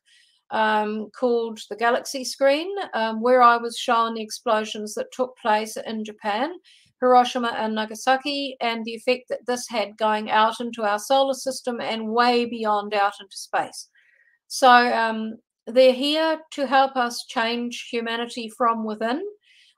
[0.52, 5.78] um, called The Galaxy Screen, um, where I was shown the explosions that took place
[5.78, 6.54] in Japan,
[7.00, 11.80] Hiroshima, and Nagasaki, and the effect that this had going out into our solar system
[11.80, 13.88] and way beyond out into space.
[14.47, 15.36] So um,
[15.68, 19.22] they're here to help us change humanity from within.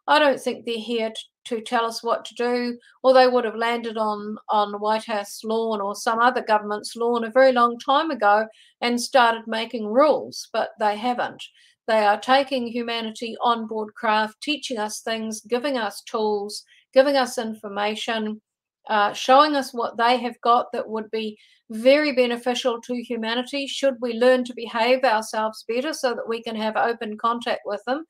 [0.08, 3.46] I don't think they're here to to tell us what to do, or they would
[3.46, 7.80] have landed on on White House lawn or some other government's lawn a very long
[7.80, 8.48] time ago
[8.82, 11.44] and started making rules, but they haven't.
[11.88, 16.64] They are taking humanity on board craft, teaching us things, giving us tools,
[16.94, 18.42] giving us information,
[18.90, 21.38] uh, showing us what they have got that would be
[21.70, 26.56] very beneficial to humanity should we learn to behave ourselves better so that we can
[26.56, 28.06] have open contact with them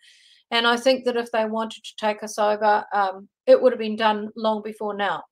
[0.51, 3.79] And I think that if they wanted to take us over, um, it would have
[3.79, 5.23] been done long before now.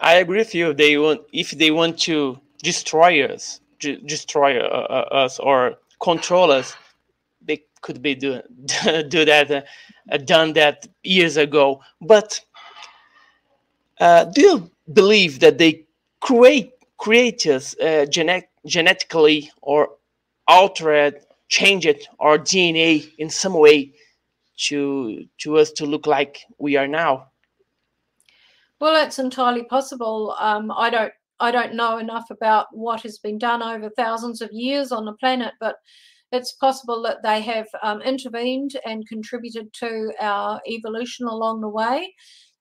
[0.00, 0.72] I agree with you.
[0.72, 6.74] They want if they want to destroy us, destroy uh, uh, us or control us,
[7.42, 8.40] they could be do
[9.08, 9.50] do that,
[10.10, 11.80] uh, done that years ago.
[12.00, 12.40] But
[14.00, 15.84] uh, do you believe that they
[16.20, 19.90] create create us uh, genet genetically or
[20.48, 21.12] alter
[21.54, 23.92] change it our DNA in some way
[24.56, 27.28] to to us to look like we are now?
[28.80, 30.34] Well, it's entirely possible.
[30.40, 34.50] Um, I don't I don't know enough about what has been done over thousands of
[34.52, 35.76] years on the planet, but
[36.32, 42.12] it's possible that they have um, intervened and contributed to our evolution along the way.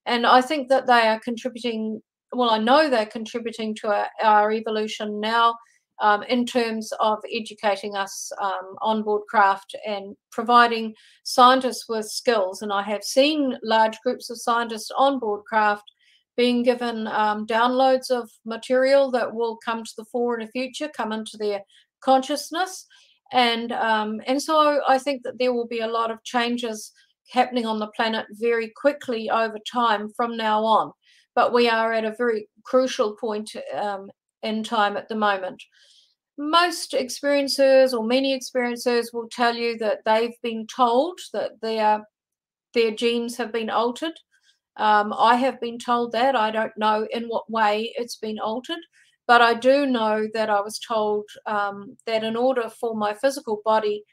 [0.06, 4.52] And I think that they are contributing, well, I know they're contributing to our, our
[4.52, 5.56] evolution now
[6.02, 12.62] um, in terms of educating us um, on board craft and providing scientists with skills.
[12.62, 15.84] And I have seen large groups of scientists on board craft
[16.36, 20.90] being given um, downloads of material that will come to the fore in the future,
[20.90, 21.62] come into their
[22.04, 22.88] consciousness.
[23.32, 26.92] And, um, and so I think that there will be a lot of changes
[27.30, 30.92] happening on the planet very quickly over time from now on.
[31.36, 34.10] But we are at a very crucial point um,
[34.44, 35.64] in time at the moment.
[36.38, 42.02] Most experiencers or many experiencers will tell you that they've been told that their
[42.74, 44.14] their genes have been altered
[44.78, 46.36] um, I have been told that.
[46.36, 48.80] I don't know in what way it's been altered,
[49.28, 53.62] but I do know that I was told um, that in order for my physical
[53.64, 54.04] body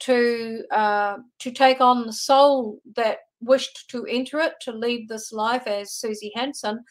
[0.00, 5.32] to uh, to take on the soul that wished to enter it, to lead this
[5.32, 6.84] life as Susie Hansen,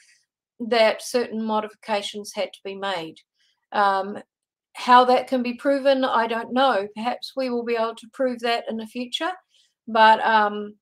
[0.70, 3.16] that certain modifications had to be made.
[3.72, 4.20] Um,
[4.76, 6.88] how that can be proven, I don't know.
[6.96, 9.32] Perhaps we will be able to prove that in the future,
[9.88, 10.76] but um,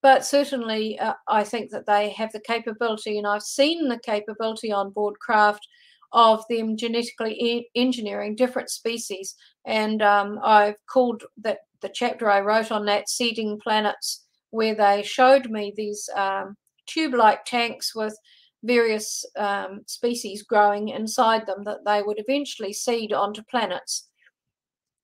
[0.00, 4.72] but certainly uh, I think that they have the capability, and I've seen the capability
[4.72, 5.66] on board craft
[6.12, 9.34] of them genetically e- engineering different species.
[9.66, 15.02] And um, I've called that the chapter I wrote on that seeding planets, where they
[15.02, 16.56] showed me these um,
[16.86, 18.16] tube-like tanks with
[18.62, 24.08] various um, species growing inside them that they would eventually seed onto planets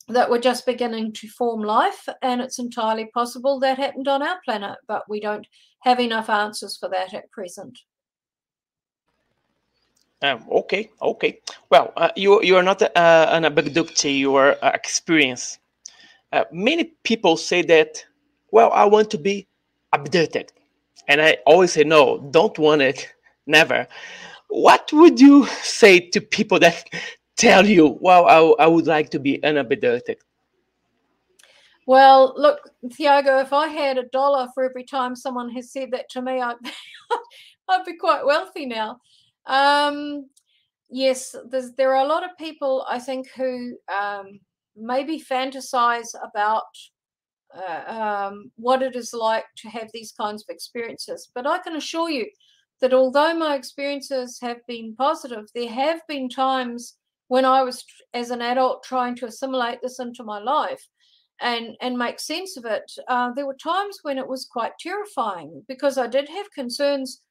[0.08, 4.38] that we're just beginning to form life, and it's entirely possible that happened on our
[4.44, 5.46] planet, but we don't
[5.80, 7.78] have enough answers for that at present.
[10.22, 11.40] Um, okay, okay.
[11.70, 15.58] Well, uh, you you are not uh, an abductee; you are uh, experienced.
[16.32, 18.04] Uh, many people say that.
[18.50, 19.46] Well, I want to be
[19.92, 20.52] abducted,
[21.08, 22.18] and I always say no.
[22.30, 23.12] Don't want it.
[23.46, 23.86] Never.
[24.48, 26.88] What would you say to people that
[27.36, 30.16] tell you, well, I, I would like to be unabducted?
[31.86, 36.08] Well, look, Thiago, if I had a dollar for every time someone has said that
[36.10, 36.56] to me, I'd,
[37.68, 39.00] I'd be quite wealthy now.
[39.46, 40.30] Um,
[40.88, 41.36] yes,
[41.76, 44.40] there are a lot of people, I think, who um,
[44.76, 46.64] maybe fantasize about
[47.54, 51.30] uh, um, what it is like to have these kinds of experiences.
[51.34, 52.26] But I can assure you
[52.80, 56.96] that although my experiences have been positive, there have been times
[57.28, 60.86] when I was as an adult trying to assimilate this into my life
[61.40, 65.64] and and make sense of it, uh, there were times when it was quite terrifying
[65.68, 67.22] because I did have concerns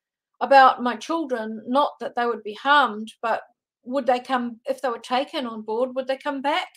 [0.41, 3.43] about my children, not that they would be harmed, but
[3.85, 5.95] would they come if they were taken on board?
[5.95, 6.69] Would they come back?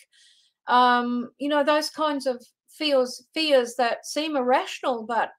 [0.67, 5.31] Um, you know those kinds of fears fears that seem irrational, but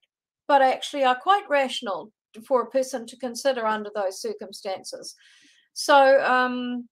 [0.47, 2.13] but actually are quite rational
[2.43, 5.15] for a person to consider under those circumstances.
[5.75, 6.89] So um,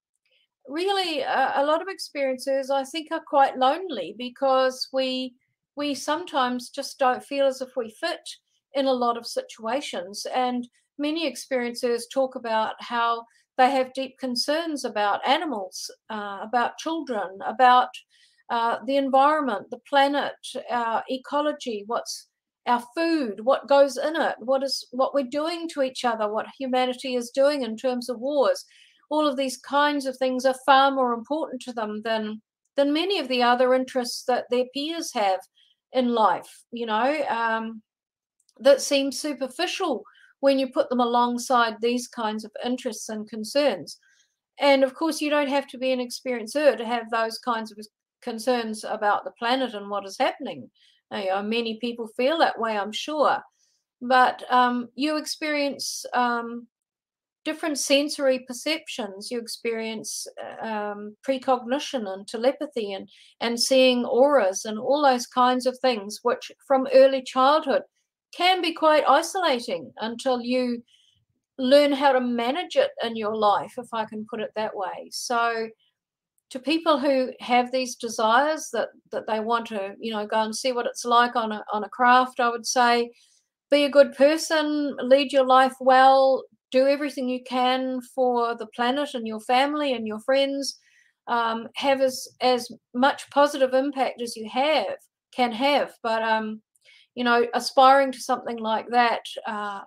[0.69, 5.35] really uh, a lot of experiences i think are quite lonely because we
[5.77, 8.29] we sometimes just don't feel as if we fit
[8.75, 10.69] in a lot of situations and
[10.99, 13.25] many experiences talk about how
[13.59, 17.89] they have deep concerns about animals uh, about children about
[18.51, 20.35] uh, the environment the planet
[20.71, 22.29] our ecology what's
[22.67, 26.47] our food what goes in it what is what we're doing to each other what
[26.59, 28.65] humanity is doing in terms of wars.
[29.09, 32.43] All of these kinds of things are far more important to them than
[32.77, 35.41] than many of the other interests that their peers have
[35.93, 37.83] in life you know um,
[38.59, 40.03] that seem superficial
[40.41, 43.99] when you put them alongside these kinds of interests and concerns.
[44.59, 47.79] And of course you don't have to be an experiencer to have those kinds of
[48.23, 50.71] concerns about the planet and what is happening
[51.11, 53.41] know, many people feel that way i'm sure
[54.03, 56.67] but um, you experience um,
[57.47, 59.31] different sensory perceptions.
[59.31, 60.27] You experience
[60.61, 63.09] um, precognition and telepathy and,
[63.41, 67.83] and seeing auras and all those kinds of things, which from early childhood
[68.37, 70.83] can be quite isolating until you
[71.57, 75.09] learn how to manage it in your life, if I can put it that way.
[75.13, 75.69] So,
[76.51, 80.55] to people who have these desires that that they want to, you know, go and
[80.55, 83.11] see what it's like on a on a craft, I would say,
[83.71, 89.15] be a good person, lead your life well, do everything you can for the planet
[89.15, 90.79] and your family and your friends.
[91.29, 94.97] Um, have as as much positive impact as you have
[95.35, 96.63] can have, but um,
[97.17, 99.81] you know, aspiring to something like that uh,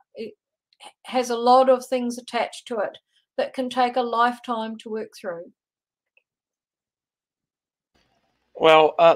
[1.05, 2.97] has a lot of things attached to it
[3.37, 5.45] that can take a lifetime to work through.
[8.59, 9.15] Well, uh,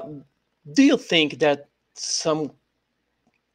[0.72, 2.50] do you think that some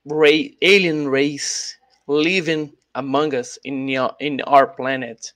[0.05, 1.75] ra- alien race
[2.05, 5.33] living among us in your, in our planet?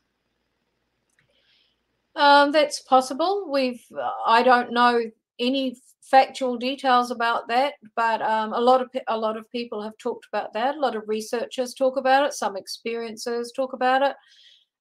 [2.15, 3.49] Um, that's possible.
[3.51, 3.83] We've
[4.27, 5.01] I don't know
[5.39, 9.97] any factual details about that, but um, a lot of a lot of people have
[9.97, 10.75] talked about that.
[10.75, 12.33] A lot of researchers talk about it.
[12.33, 14.15] Some experiencers talk about it.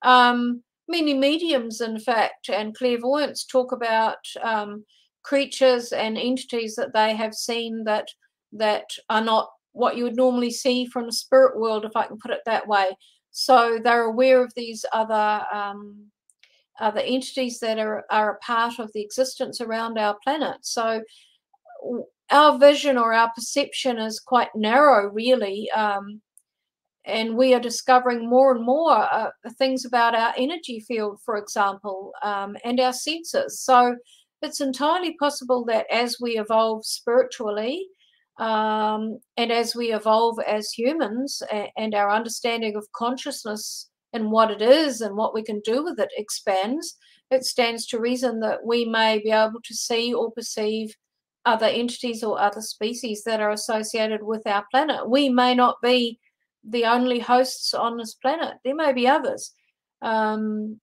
[0.02, 4.84] Um, many mediums, in fact, and clairvoyants talk about um,
[5.22, 8.08] creatures and entities that they have seen that
[8.52, 12.18] that are not what you would normally see from the spirit world, if I can
[12.18, 12.90] put it that way.
[13.30, 16.10] So they're aware of these other um,
[16.80, 20.56] the entities that are, are a part of the existence around our planet.
[20.62, 21.02] So
[22.30, 25.70] our vision or our perception is quite narrow, really.
[25.70, 26.20] Um,
[27.04, 32.12] and we are discovering more and more uh, things about our energy field, for example,
[32.22, 33.60] um, and our senses.
[33.60, 33.96] So
[34.42, 37.86] it's entirely possible that as we evolve spiritually,
[38.38, 41.42] um, and as we evolve as humans
[41.76, 45.98] and our understanding of consciousness and what it is and what we can do with
[46.00, 46.96] it expands,
[47.30, 50.94] it stands to reason that we may be able to see or perceive
[51.44, 55.08] other entities or other species that are associated with our planet.
[55.08, 56.18] We may not be
[56.64, 59.52] the only hosts on this planet, there may be others.
[60.00, 60.80] Um,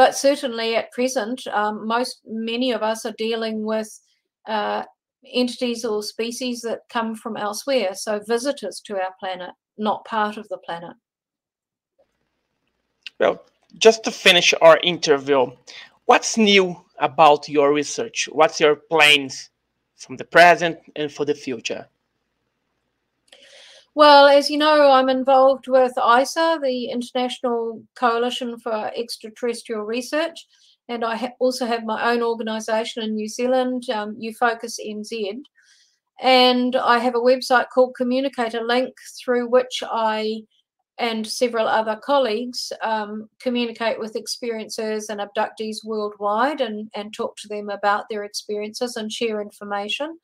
[0.00, 4.00] but certainly at present, um, most many of us are dealing with
[4.48, 4.82] uh,
[5.30, 10.48] entities or species that come from elsewhere, so visitors to our planet, not part of
[10.48, 10.96] the planet.
[13.18, 13.44] Well,
[13.76, 15.50] just to finish our interview,
[16.06, 18.26] what's new about your research?
[18.32, 19.50] What's your plans
[19.96, 21.86] from the present and for the future?
[23.94, 30.46] Well, as you know, I'm involved with ICER, the International Coalition for Extraterrestrial Research,
[30.88, 35.42] and I ha- also have my own organisation in New Zealand, um, UFocus NZ.
[36.20, 40.42] And I have a website called Communicator Link through which I
[40.98, 47.48] and several other colleagues um, communicate with experiencers and abductees worldwide and, and talk to
[47.48, 50.18] them about their experiences and share information.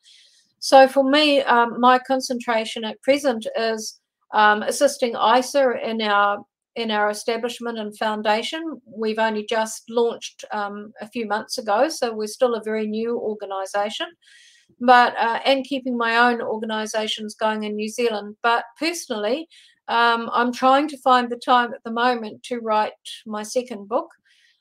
[0.66, 4.00] So for me, um, my concentration at present is
[4.34, 6.44] um, assisting ICER in our
[6.74, 8.80] in our establishment and foundation.
[8.84, 13.16] We've only just launched um, a few months ago, so we're still a very new
[13.16, 14.08] organisation.
[14.80, 18.34] But uh, and keeping my own organisations going in New Zealand.
[18.42, 19.46] But personally,
[19.86, 22.92] um, I'm trying to find the time at the moment to write
[23.24, 24.08] my second book.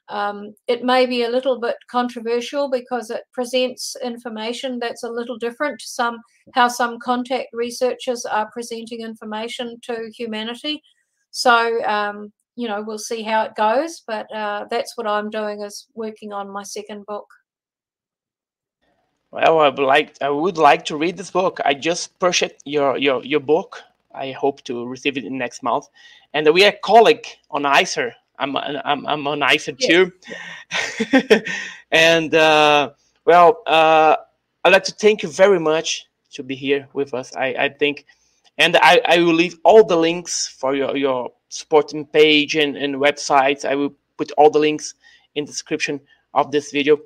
[0.09, 5.37] Um, it may be a little bit controversial because it presents information that's a little
[5.37, 6.19] different to some
[6.53, 10.81] how some contact researchers are presenting information to humanity.
[11.31, 15.61] So um, you know we'll see how it goes, but uh, that's what I'm doing
[15.61, 17.27] is working on my second book.
[19.31, 21.59] Well, I would like I would like to read this book.
[21.65, 23.83] I just purchased your your your book
[24.15, 25.87] I hope to receive it next month.
[26.33, 28.13] And we are colleague on ICER.
[28.39, 30.11] I'm I'm, I'm on ICER too.
[31.91, 32.91] and uh,
[33.25, 34.17] well, uh,
[34.63, 37.36] I'd like to thank you very much to be here with us.
[37.36, 38.05] I, I think,
[38.57, 42.95] and I, I will leave all the links for your, your supporting page and, and
[42.95, 43.65] websites.
[43.65, 44.95] I will put all the links
[45.36, 45.99] in the description
[46.33, 46.97] of this video.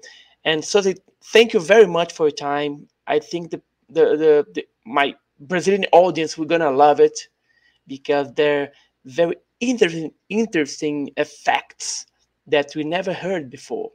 [0.45, 0.81] And so
[1.25, 2.87] thank you very much for your time.
[3.07, 7.27] I think the the, the, the my Brazilian audience we're gonna love it
[7.87, 8.71] because they're
[9.05, 12.05] very interesting interesting effects
[12.47, 13.91] that we never heard before.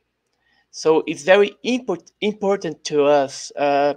[0.71, 3.95] So it's very import, important to us uh,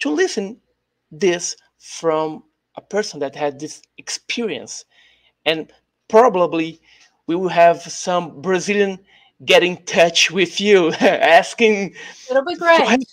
[0.00, 0.58] to listen
[1.10, 2.42] this from
[2.76, 4.84] a person that had this experience,
[5.44, 5.72] and
[6.08, 6.80] probably
[7.26, 8.98] we will have some Brazilian
[9.44, 11.94] get in touch with you asking.
[12.30, 13.04] It'll be great.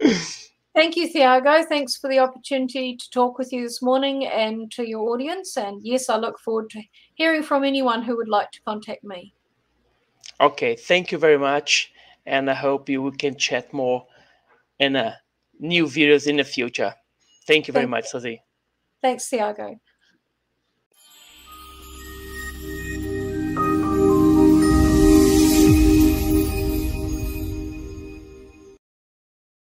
[0.80, 1.62] Thank you, Thiago.
[1.66, 5.58] Thanks for the opportunity to talk with you this morning and to your audience.
[5.58, 6.80] And yes, I look forward to
[7.12, 9.34] hearing from anyone who would like to contact me.
[10.40, 11.92] Okay, thank you very much.
[12.24, 14.06] And I hope you can chat more
[14.78, 15.16] in uh,
[15.58, 16.94] new videos in the future.
[17.46, 18.42] Thank you very thank much, Susie.
[19.02, 19.78] Thanks, Thiago.